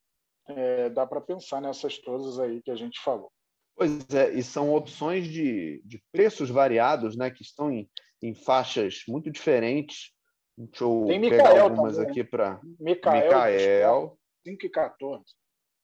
é, 0.47 0.89
dá 0.89 1.05
para 1.05 1.21
pensar 1.21 1.61
nessas 1.61 1.97
todas 1.97 2.39
aí 2.39 2.61
que 2.61 2.71
a 2.71 2.75
gente 2.75 2.99
falou. 3.01 3.31
Pois 3.75 4.07
é, 4.13 4.31
e 4.31 4.43
são 4.43 4.73
opções 4.73 5.25
de, 5.27 5.81
de 5.85 6.01
preços 6.11 6.49
variados, 6.49 7.17
né, 7.17 7.31
que 7.31 7.41
estão 7.41 7.71
em 7.71 7.89
em 8.21 8.33
faixas 8.33 9.03
muito 9.07 9.31
diferentes. 9.31 10.11
Deixa 10.57 10.83
eu 10.83 11.05
Tem 11.07 11.21
pegar 11.21 11.59
algumas 11.61 11.95
também. 11.95 12.11
aqui 12.11 12.23
para. 12.23 12.59
Micael. 12.79 13.23
Micael. 13.23 14.19
5 14.45 14.65
e 14.65 14.69
14. 14.69 15.23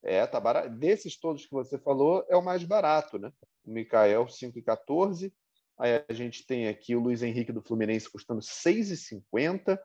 É, 0.07 0.25
tá 0.25 0.39
barato. 0.39 0.69
Desses 0.69 1.19
todos 1.19 1.45
que 1.45 1.51
você 1.51 1.77
falou, 1.77 2.25
é 2.29 2.37
o 2.37 2.41
mais 2.41 2.63
barato, 2.63 3.19
né? 3.19 3.29
O 3.65 3.71
Micael, 3.71 4.25
5 4.25 4.57
e 4.57 4.61
14. 4.61 5.33
Aí 5.77 6.01
a 6.07 6.13
gente 6.13 6.47
tem 6.47 6.69
aqui 6.69 6.95
o 6.95 7.01
Luiz 7.01 7.21
Henrique 7.21 7.51
do 7.51 7.61
Fluminense 7.61 8.09
custando 8.09 8.39
6,50. 8.39 9.77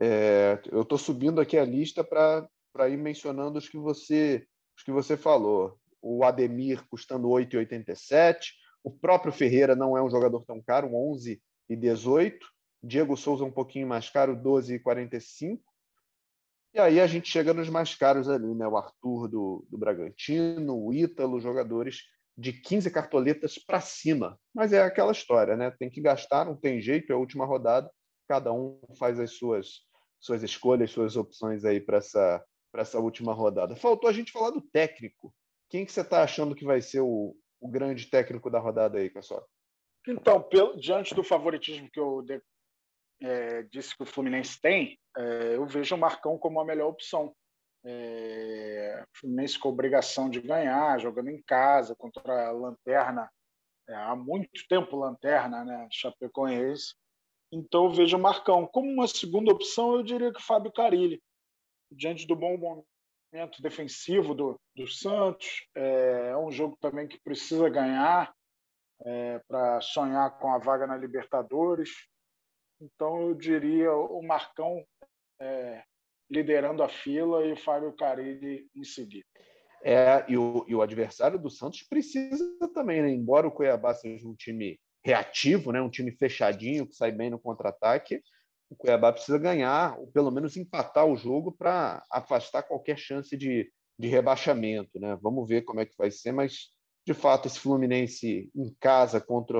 É, 0.00 0.62
eu 0.70 0.82
estou 0.82 0.96
subindo 0.96 1.40
aqui 1.40 1.58
a 1.58 1.64
lista 1.64 2.04
para 2.04 2.88
ir 2.88 2.96
mencionando 2.96 3.58
os 3.58 3.68
que 3.68 3.76
você 3.76 4.46
os 4.76 4.84
que 4.84 4.92
você 4.92 5.16
falou. 5.16 5.76
O 6.00 6.22
Ademir 6.22 6.86
custando 6.88 7.26
8,87. 7.28 8.52
O 8.84 8.90
próprio 8.92 9.32
Ferreira 9.32 9.74
não 9.74 9.98
é 9.98 10.02
um 10.02 10.10
jogador 10.10 10.44
tão 10.44 10.62
caro, 10.62 10.94
11 10.94 11.42
e 11.68 11.74
18. 11.74 12.46
Diego 12.84 13.16
Souza 13.16 13.44
um 13.44 13.50
pouquinho 13.50 13.88
mais 13.88 14.08
caro, 14.08 14.36
12 14.36 14.74
e 14.74 14.78
45. 14.78 15.60
E 16.76 16.78
aí 16.78 17.00
a 17.00 17.06
gente 17.06 17.30
chega 17.30 17.54
nos 17.54 17.70
mais 17.70 17.94
caros 17.94 18.28
ali, 18.28 18.54
né? 18.54 18.68
O 18.68 18.76
Arthur 18.76 19.28
do, 19.28 19.66
do 19.70 19.78
Bragantino, 19.78 20.76
o 20.78 20.92
Ítalo, 20.92 21.40
jogadores 21.40 22.02
de 22.36 22.52
15 22.52 22.90
cartoletas 22.90 23.56
para 23.56 23.80
cima. 23.80 24.38
Mas 24.54 24.74
é 24.74 24.82
aquela 24.82 25.10
história, 25.10 25.56
né? 25.56 25.70
Tem 25.70 25.88
que 25.88 26.02
gastar, 26.02 26.44
não 26.44 26.54
tem 26.54 26.78
jeito, 26.78 27.10
é 27.10 27.14
a 27.14 27.18
última 27.18 27.46
rodada. 27.46 27.90
Cada 28.28 28.52
um 28.52 28.78
faz 28.98 29.18
as 29.18 29.30
suas, 29.30 29.86
suas 30.20 30.42
escolhas, 30.42 30.90
suas 30.90 31.16
opções 31.16 31.64
aí 31.64 31.80
para 31.80 31.96
essa, 31.96 32.44
essa 32.74 33.00
última 33.00 33.32
rodada. 33.32 33.74
Faltou 33.74 34.10
a 34.10 34.12
gente 34.12 34.30
falar 34.30 34.50
do 34.50 34.60
técnico. 34.60 35.34
Quem 35.70 35.86
que 35.86 35.90
você 35.90 36.02
está 36.02 36.22
achando 36.22 36.54
que 36.54 36.66
vai 36.66 36.82
ser 36.82 37.00
o, 37.00 37.34
o 37.58 37.68
grande 37.68 38.04
técnico 38.04 38.50
da 38.50 38.58
rodada 38.58 38.98
aí, 38.98 39.08
pessoal? 39.08 39.48
Então, 40.06 40.42
pelo, 40.42 40.76
diante 40.76 41.14
do 41.14 41.24
favoritismo 41.24 41.88
que 41.90 41.98
eu 41.98 42.20
de, 42.20 42.38
é, 43.20 43.62
disse 43.64 43.96
que 43.96 44.02
o 44.02 44.06
Fluminense 44.06 44.60
tem, 44.60 44.98
é, 45.16 45.56
eu 45.56 45.66
vejo 45.66 45.94
o 45.94 45.98
Marcão 45.98 46.38
como 46.38 46.60
a 46.60 46.64
melhor 46.64 46.88
opção. 46.88 47.34
É, 47.84 49.04
o 49.04 49.18
Fluminense 49.20 49.58
com 49.58 49.68
obrigação 49.68 50.28
de 50.28 50.40
ganhar, 50.40 50.98
jogando 50.98 51.30
em 51.30 51.40
casa 51.42 51.94
contra 51.94 52.48
a 52.48 52.52
Lanterna, 52.52 53.30
é, 53.88 53.94
há 53.94 54.16
muito 54.16 54.66
tempo 54.68 54.96
Lanterna, 54.96 55.64
né, 55.64 55.88
Chapecoense. 55.90 56.94
Então 57.52 57.84
eu 57.84 57.90
vejo 57.90 58.16
o 58.16 58.20
Marcão. 58.20 58.66
Como 58.66 58.90
uma 58.90 59.06
segunda 59.06 59.52
opção, 59.52 59.94
eu 59.94 60.02
diria 60.02 60.32
que 60.32 60.40
o 60.40 60.44
Fábio 60.44 60.72
Carilli. 60.72 61.22
Diante 61.90 62.26
do 62.26 62.34
bom 62.34 62.58
momento 62.58 63.62
defensivo 63.62 64.34
do, 64.34 64.60
do 64.74 64.88
Santos, 64.88 65.66
é, 65.74 66.30
é 66.32 66.36
um 66.36 66.50
jogo 66.50 66.76
também 66.80 67.06
que 67.06 67.20
precisa 67.20 67.68
ganhar 67.68 68.34
é, 69.02 69.38
para 69.46 69.80
sonhar 69.80 70.36
com 70.38 70.52
a 70.52 70.58
vaga 70.58 70.86
na 70.86 70.96
Libertadores. 70.96 71.90
Então, 72.80 73.28
eu 73.28 73.34
diria 73.34 73.92
o 73.92 74.22
Marcão 74.22 74.84
é, 75.40 75.82
liderando 76.30 76.82
a 76.82 76.88
fila 76.88 77.44
e 77.44 77.52
o 77.52 77.56
Fábio 77.56 77.92
Carilli 77.94 78.68
em 78.74 78.84
seguida. 78.84 79.26
É, 79.82 80.24
e 80.28 80.36
o, 80.36 80.64
e 80.68 80.74
o 80.74 80.82
adversário 80.82 81.38
do 81.38 81.48
Santos 81.48 81.82
precisa 81.82 82.44
também, 82.74 83.02
né? 83.02 83.10
embora 83.10 83.46
o 83.46 83.52
Cuiabá 83.52 83.94
seja 83.94 84.26
um 84.26 84.34
time 84.34 84.78
reativo, 85.04 85.70
né? 85.70 85.80
um 85.80 85.90
time 85.90 86.10
fechadinho, 86.10 86.86
que 86.86 86.94
sai 86.94 87.12
bem 87.12 87.30
no 87.30 87.38
contra-ataque, 87.38 88.20
o 88.68 88.74
Cuiabá 88.74 89.12
precisa 89.12 89.38
ganhar, 89.38 89.98
ou 89.98 90.08
pelo 90.08 90.30
menos 90.30 90.56
empatar 90.56 91.06
o 91.06 91.16
jogo 91.16 91.52
para 91.52 92.04
afastar 92.10 92.64
qualquer 92.64 92.98
chance 92.98 93.36
de, 93.36 93.70
de 93.98 94.08
rebaixamento. 94.08 94.98
Né? 94.98 95.16
Vamos 95.22 95.48
ver 95.48 95.62
como 95.62 95.80
é 95.80 95.86
que 95.86 95.96
vai 95.96 96.10
ser, 96.10 96.32
mas 96.32 96.74
de 97.06 97.14
fato, 97.14 97.46
esse 97.46 97.60
Fluminense 97.60 98.50
em 98.54 98.74
casa 98.80 99.20
contra 99.20 99.56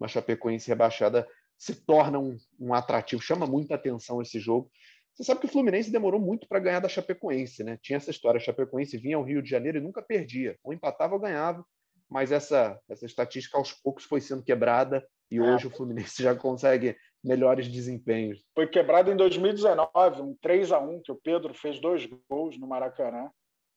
uma 0.00 0.08
Chapecoense 0.08 0.66
rebaixada 0.66 1.26
se 1.60 1.74
torna 1.74 2.18
um, 2.18 2.38
um 2.58 2.72
atrativo, 2.72 3.20
chama 3.20 3.46
muita 3.46 3.74
atenção 3.74 4.22
esse 4.22 4.40
jogo. 4.40 4.70
Você 5.12 5.24
sabe 5.24 5.40
que 5.40 5.46
o 5.46 5.50
Fluminense 5.50 5.92
demorou 5.92 6.18
muito 6.18 6.48
para 6.48 6.58
ganhar 6.58 6.80
da 6.80 6.88
Chapecoense, 6.88 7.62
né? 7.62 7.78
Tinha 7.82 7.98
essa 7.98 8.10
história, 8.10 8.38
a 8.38 8.40
Chapecoense 8.40 8.96
vinha 8.96 9.18
ao 9.18 9.22
Rio 9.22 9.42
de 9.42 9.50
Janeiro 9.50 9.76
e 9.76 9.80
nunca 9.82 10.00
perdia, 10.00 10.58
ou 10.64 10.72
empatava 10.72 11.12
ou 11.12 11.20
ganhava, 11.20 11.62
mas 12.08 12.32
essa, 12.32 12.80
essa 12.88 13.04
estatística 13.04 13.58
aos 13.58 13.74
poucos 13.74 14.04
foi 14.04 14.22
sendo 14.22 14.42
quebrada 14.42 15.06
e 15.30 15.36
é. 15.36 15.42
hoje 15.42 15.66
o 15.66 15.70
Fluminense 15.70 16.22
já 16.24 16.34
consegue 16.34 16.96
melhores 17.22 17.68
desempenhos. 17.68 18.42
Foi 18.54 18.66
quebrado 18.66 19.12
em 19.12 19.16
2019, 19.16 20.22
um 20.22 20.34
3 20.40 20.72
a 20.72 20.78
1 20.78 21.02
que 21.02 21.12
o 21.12 21.20
Pedro 21.22 21.52
fez 21.52 21.78
dois 21.78 22.08
gols 22.30 22.58
no 22.58 22.66
Maracanã. 22.66 23.30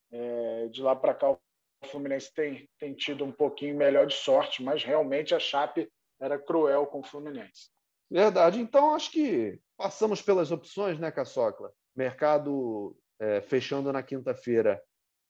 É, 0.10 0.68
de 0.70 0.82
lá 0.82 0.96
para 0.96 1.14
cá 1.14 1.32
o 1.32 1.40
o 1.84 1.88
Fluminense 1.88 2.34
tem, 2.34 2.68
tem 2.80 2.94
tido 2.94 3.26
um 3.26 3.32
pouquinho 3.32 3.76
melhor 3.76 4.08
de 4.08 4.16
sorte, 4.16 4.64
mas 4.64 4.84
realmente 4.84 5.36
a 5.36 5.40
Chape 5.40 5.90
era 6.24 6.40
cruel 6.40 6.88
com 6.88 7.02
o 7.02 7.04
Fluminense. 7.04 7.70
Verdade. 8.10 8.60
Então, 8.60 8.96
acho 8.96 9.12
que 9.12 9.60
passamos 9.76 10.22
pelas 10.22 10.52
opções, 10.52 10.98
né, 10.98 11.12
Caçocla? 11.12 11.72
Mercado 11.96 12.96
é, 13.20 13.42
fechando 13.42 13.92
na 13.92 14.02
quinta-feira 14.02 14.82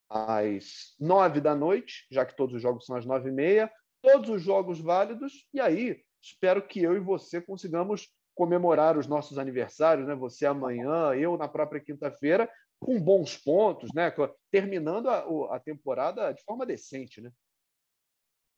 às 0.08 0.96
nove 1.00 1.42
da 1.42 1.56
noite, 1.56 2.06
já 2.12 2.26
que 2.26 2.36
todos 2.36 2.56
os 2.56 2.62
jogos 2.62 2.86
são 2.86 2.96
às 2.96 3.06
nove 3.06 3.30
e 3.30 3.32
meia. 3.32 3.72
Todos 4.04 4.30
os 4.30 4.42
jogos 4.42 4.80
válidos. 4.80 5.48
E 5.54 5.60
aí, 5.60 6.00
espero 6.22 6.62
que 6.62 6.84
eu 6.84 6.96
e 6.96 7.00
você 7.00 7.42
consigamos 7.42 8.14
comemorar 8.36 8.98
os 8.98 9.08
nossos 9.08 9.38
aniversários, 9.38 10.08
né? 10.08 10.16
Você 10.16 10.46
amanhã, 10.46 11.14
eu 11.16 11.38
na 11.38 11.48
própria 11.48 11.82
quinta-feira, 11.82 12.50
com 12.80 13.00
bons 13.00 13.38
pontos, 13.38 13.92
né? 13.94 14.14
terminando 14.52 15.10
a, 15.10 15.56
a 15.56 15.60
temporada 15.60 16.32
de 16.34 16.44
forma 16.44 16.66
decente. 16.66 17.22
Né? 17.22 17.32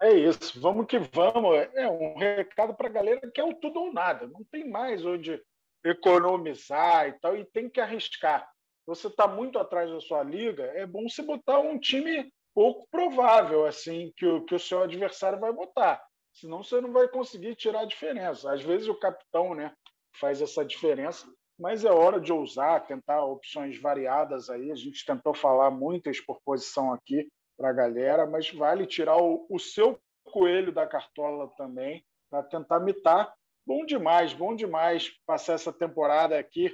É 0.01 0.13
isso, 0.13 0.59
vamos 0.59 0.87
que 0.87 0.99
vamos. 0.99 1.55
É 1.73 1.87
um 1.87 2.17
recado 2.17 2.75
para 2.75 2.87
a 2.87 2.91
galera 2.91 3.31
que 3.31 3.39
é 3.39 3.43
o 3.43 3.53
tudo 3.53 3.79
ou 3.79 3.93
nada, 3.93 4.27
não 4.27 4.43
tem 4.51 4.69
mais 4.69 5.05
onde 5.05 5.41
economizar 5.83 7.07
e 7.07 7.13
tal, 7.19 7.37
e 7.37 7.45
tem 7.45 7.69
que 7.69 7.79
arriscar. 7.79 8.47
você 8.85 9.07
está 9.07 9.27
muito 9.27 9.57
atrás 9.59 9.89
da 9.89 9.99
sua 9.99 10.23
liga, 10.23 10.63
é 10.75 10.85
bom 10.85 11.07
você 11.07 11.21
botar 11.21 11.59
um 11.59 11.79
time 11.79 12.31
pouco 12.53 12.87
provável 12.89 13.65
assim 13.65 14.11
que 14.17 14.25
o, 14.25 14.43
que 14.45 14.55
o 14.55 14.59
seu 14.59 14.81
adversário 14.81 15.39
vai 15.39 15.53
botar. 15.53 16.01
Senão 16.33 16.63
você 16.63 16.81
não 16.81 16.91
vai 16.91 17.07
conseguir 17.07 17.55
tirar 17.55 17.81
a 17.81 17.85
diferença. 17.85 18.51
Às 18.51 18.61
vezes 18.61 18.87
o 18.87 18.99
capitão 18.99 19.55
né, 19.55 19.73
faz 20.19 20.41
essa 20.41 20.65
diferença, 20.65 21.25
mas 21.57 21.85
é 21.85 21.91
hora 21.91 22.19
de 22.19 22.33
ousar, 22.33 22.85
tentar 22.85 23.23
opções 23.23 23.79
variadas 23.79 24.49
aí. 24.49 24.71
A 24.71 24.75
gente 24.75 25.05
tentou 25.05 25.33
falar 25.33 25.71
muitas 25.71 26.19
por 26.19 26.41
posição 26.43 26.91
aqui 26.93 27.29
para 27.57 27.69
a 27.69 27.73
galera, 27.73 28.25
mas 28.25 28.51
vale 28.51 28.85
tirar 28.85 29.17
o, 29.17 29.45
o 29.49 29.59
seu 29.59 29.99
coelho 30.23 30.71
da 30.71 30.85
cartola 30.85 31.47
também 31.57 32.03
para 32.29 32.43
tentar 32.43 32.79
mitar. 32.79 33.33
Bom 33.65 33.85
demais, 33.85 34.33
bom 34.33 34.55
demais 34.55 35.11
passar 35.25 35.53
essa 35.53 35.71
temporada 35.71 36.37
aqui 36.37 36.71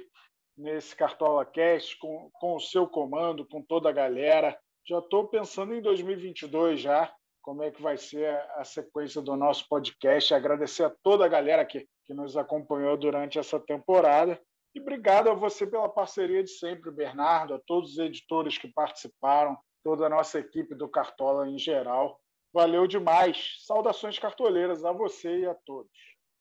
nesse 0.56 0.94
Cartola 0.94 1.44
Cast 1.44 1.98
com, 1.98 2.30
com 2.34 2.56
o 2.56 2.60
seu 2.60 2.86
comando, 2.86 3.46
com 3.46 3.62
toda 3.62 3.88
a 3.88 3.92
galera. 3.92 4.58
Já 4.86 4.98
estou 4.98 5.28
pensando 5.28 5.74
em 5.74 5.80
2022 5.80 6.80
já, 6.80 7.12
como 7.40 7.62
é 7.62 7.70
que 7.70 7.80
vai 7.80 7.96
ser 7.96 8.28
a 8.56 8.64
sequência 8.64 9.22
do 9.22 9.36
nosso 9.36 9.66
podcast. 9.68 10.34
Agradecer 10.34 10.84
a 10.84 10.94
toda 11.02 11.24
a 11.24 11.28
galera 11.28 11.64
que, 11.64 11.86
que 12.04 12.12
nos 12.12 12.36
acompanhou 12.36 12.96
durante 12.96 13.38
essa 13.38 13.58
temporada. 13.58 14.40
E 14.74 14.80
obrigado 14.80 15.28
a 15.28 15.34
você 15.34 15.66
pela 15.66 15.88
parceria 15.88 16.42
de 16.42 16.50
sempre, 16.50 16.90
Bernardo, 16.90 17.54
a 17.54 17.60
todos 17.66 17.92
os 17.92 17.98
editores 17.98 18.56
que 18.56 18.68
participaram, 18.68 19.56
toda 19.82 20.06
a 20.06 20.08
nossa 20.08 20.38
equipe 20.38 20.74
do 20.74 20.88
Cartola 20.88 21.48
em 21.48 21.58
geral. 21.58 22.20
Valeu 22.52 22.86
demais. 22.86 23.56
Saudações 23.66 24.18
cartoleiras 24.18 24.84
a 24.84 24.92
você 24.92 25.40
e 25.40 25.46
a 25.46 25.54
todos. 25.54 25.90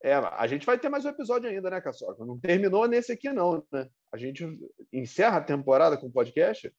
É, 0.04 0.16
a 0.16 0.48
gente 0.48 0.66
vai 0.66 0.80
ter 0.80 0.90
mais 0.90 1.06
um 1.06 1.10
episódio 1.10 1.50
ainda, 1.50 1.70
né, 1.70 1.80
Caçoca? 1.80 2.26
Não 2.26 2.40
terminou 2.40 2.88
nesse 2.88 3.12
aqui, 3.12 3.30
não, 3.32 3.64
né? 3.72 3.88
A 4.12 4.18
gente 4.18 4.44
encerra 4.92 5.38
a 5.38 5.44
temporada 5.44 5.96
com 5.98 6.08
o 6.08 6.12
podcast? 6.12 6.74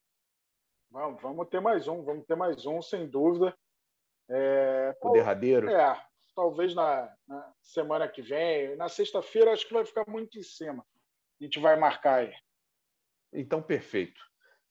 Vamos, 0.90 1.22
vamos 1.22 1.48
ter 1.48 1.60
mais 1.60 1.86
um, 1.86 2.02
vamos 2.02 2.26
ter 2.26 2.34
mais 2.34 2.66
um, 2.66 2.82
sem 2.82 3.08
dúvida. 3.08 3.56
É, 4.28 4.94
o 5.00 5.10
derradeiro. 5.10 5.70
É, 5.70 6.04
talvez 6.34 6.74
na, 6.74 7.14
na 7.26 7.54
semana 7.62 8.08
que 8.08 8.20
vem. 8.20 8.76
Na 8.76 8.88
sexta-feira, 8.88 9.52
acho 9.52 9.66
que 9.66 9.74
vai 9.74 9.86
ficar 9.86 10.04
muito 10.08 10.38
em 10.38 10.42
cima. 10.42 10.84
A 11.40 11.44
gente 11.44 11.60
vai 11.60 11.76
marcar 11.76 12.20
aí. 12.20 12.34
Então, 13.32 13.62
perfeito. 13.62 14.20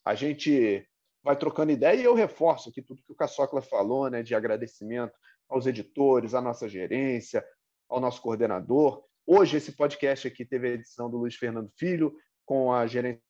A 0.05 0.13
gente 0.13 0.87
vai 1.23 1.37
trocando 1.37 1.71
ideia 1.71 1.99
e 1.99 2.03
eu 2.03 2.13
reforço 2.13 2.69
aqui 2.69 2.81
tudo 2.81 3.03
que 3.03 3.11
o 3.11 3.15
Caçocla 3.15 3.61
falou, 3.61 4.09
né, 4.09 4.23
de 4.23 4.33
agradecimento 4.33 5.13
aos 5.47 5.65
editores, 5.65 6.33
à 6.33 6.41
nossa 6.41 6.67
gerência, 6.67 7.45
ao 7.87 7.99
nosso 7.99 8.21
coordenador. 8.21 9.03
Hoje, 9.25 9.57
esse 9.57 9.73
podcast 9.73 10.27
aqui 10.27 10.45
teve 10.45 10.67
a 10.67 10.71
edição 10.71 11.09
do 11.09 11.17
Luiz 11.17 11.35
Fernando 11.35 11.69
Filho, 11.77 12.13
com 12.45 12.73
a 12.73 12.87
gerência 12.87 13.21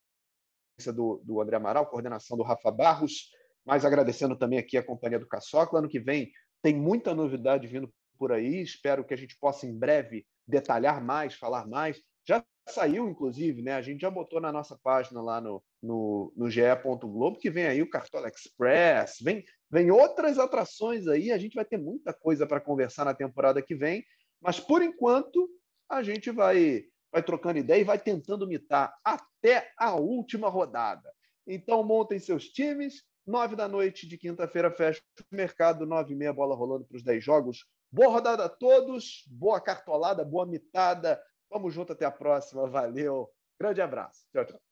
do, 0.94 1.22
do 1.24 1.42
André 1.42 1.58
Amaral, 1.58 1.88
coordenação 1.88 2.38
do 2.38 2.44
Rafa 2.44 2.72
Barros, 2.72 3.30
mas 3.66 3.84
agradecendo 3.84 4.36
também 4.36 4.58
aqui 4.58 4.78
a 4.78 4.84
companhia 4.84 5.20
do 5.20 5.28
Caçocla. 5.28 5.80
Ano 5.80 5.90
que 5.90 6.00
vem 6.00 6.32
tem 6.62 6.76
muita 6.76 7.14
novidade 7.14 7.68
vindo 7.68 7.92
por 8.18 8.32
aí, 8.32 8.62
espero 8.62 9.04
que 9.04 9.14
a 9.14 9.18
gente 9.18 9.38
possa 9.40 9.66
em 9.66 9.78
breve 9.78 10.26
detalhar 10.48 11.04
mais, 11.04 11.36
falar 11.36 11.68
mais. 11.68 12.02
Já 12.28 12.44
saiu, 12.70 13.10
inclusive, 13.10 13.62
né? 13.62 13.74
A 13.74 13.82
gente 13.82 14.02
já 14.02 14.10
botou 14.10 14.40
na 14.40 14.52
nossa 14.52 14.80
página 14.82 15.22
lá 15.22 15.42
no, 15.42 15.62
no, 15.82 16.32
no 16.36 16.50
GE. 16.50 16.62
Globo 17.02 17.38
que 17.39 17.50
vem 17.50 17.65
aí 17.65 17.82
o 17.82 17.89
Cartola 17.89 18.28
Express, 18.28 19.17
vem, 19.22 19.44
vem 19.70 19.91
outras 19.91 20.38
atrações 20.38 21.08
aí. 21.08 21.32
A 21.32 21.38
gente 21.38 21.56
vai 21.56 21.65
ter 21.65 21.78
muita 21.78 22.13
coisa 22.13 22.46
para 22.46 22.60
conversar 22.60 23.06
na 23.06 23.13
temporada 23.13 23.62
que 23.62 23.76
vem, 23.76 24.04
mas 24.41 24.60
por 24.60 24.82
enquanto 24.82 25.50
a 25.89 26.02
gente 26.02 26.32
vai, 26.32 26.84
vai 27.12 27.24
trocando 27.24 27.60
ideia 27.60 27.82
e 27.82 27.86
vai 27.86 28.00
tentando 28.00 28.48
mitar 28.48 28.94
até 29.04 29.72
a 29.78 29.96
última 29.96 30.50
rodada. 30.50 31.12
Então 31.48 31.84
montem 31.84 32.20
seus 32.20 32.46
times. 32.50 33.04
Nove 33.26 33.56
da 33.56 33.67
noite 33.67 34.08
de 34.08 34.17
quinta-feira 34.17 34.72
fecha 34.72 35.00
o 35.32 35.36
mercado, 35.36 35.86
nove 35.86 36.13
e 36.13 36.15
meia 36.15 36.34
bola 36.34 36.56
rolando 36.56 36.86
para 36.86 36.98
os 36.98 37.04
dez 37.04 37.24
jogos. 37.24 37.65
Boa 37.91 38.10
rodada 38.10 38.46
a 38.46 38.50
todos, 38.50 39.24
boa 39.28 39.62
cartolada, 39.62 40.26
boa 40.26 40.46
mitada 40.46 41.22
Vamos 41.52 41.74
junto, 41.74 41.91
até 41.91 42.06
a 42.06 42.12
próxima. 42.12 42.65
Valeu. 42.65 43.30
Grande 43.60 43.82
abraço. 43.82 44.26
Tchau, 44.32 44.46
tchau. 44.46 44.71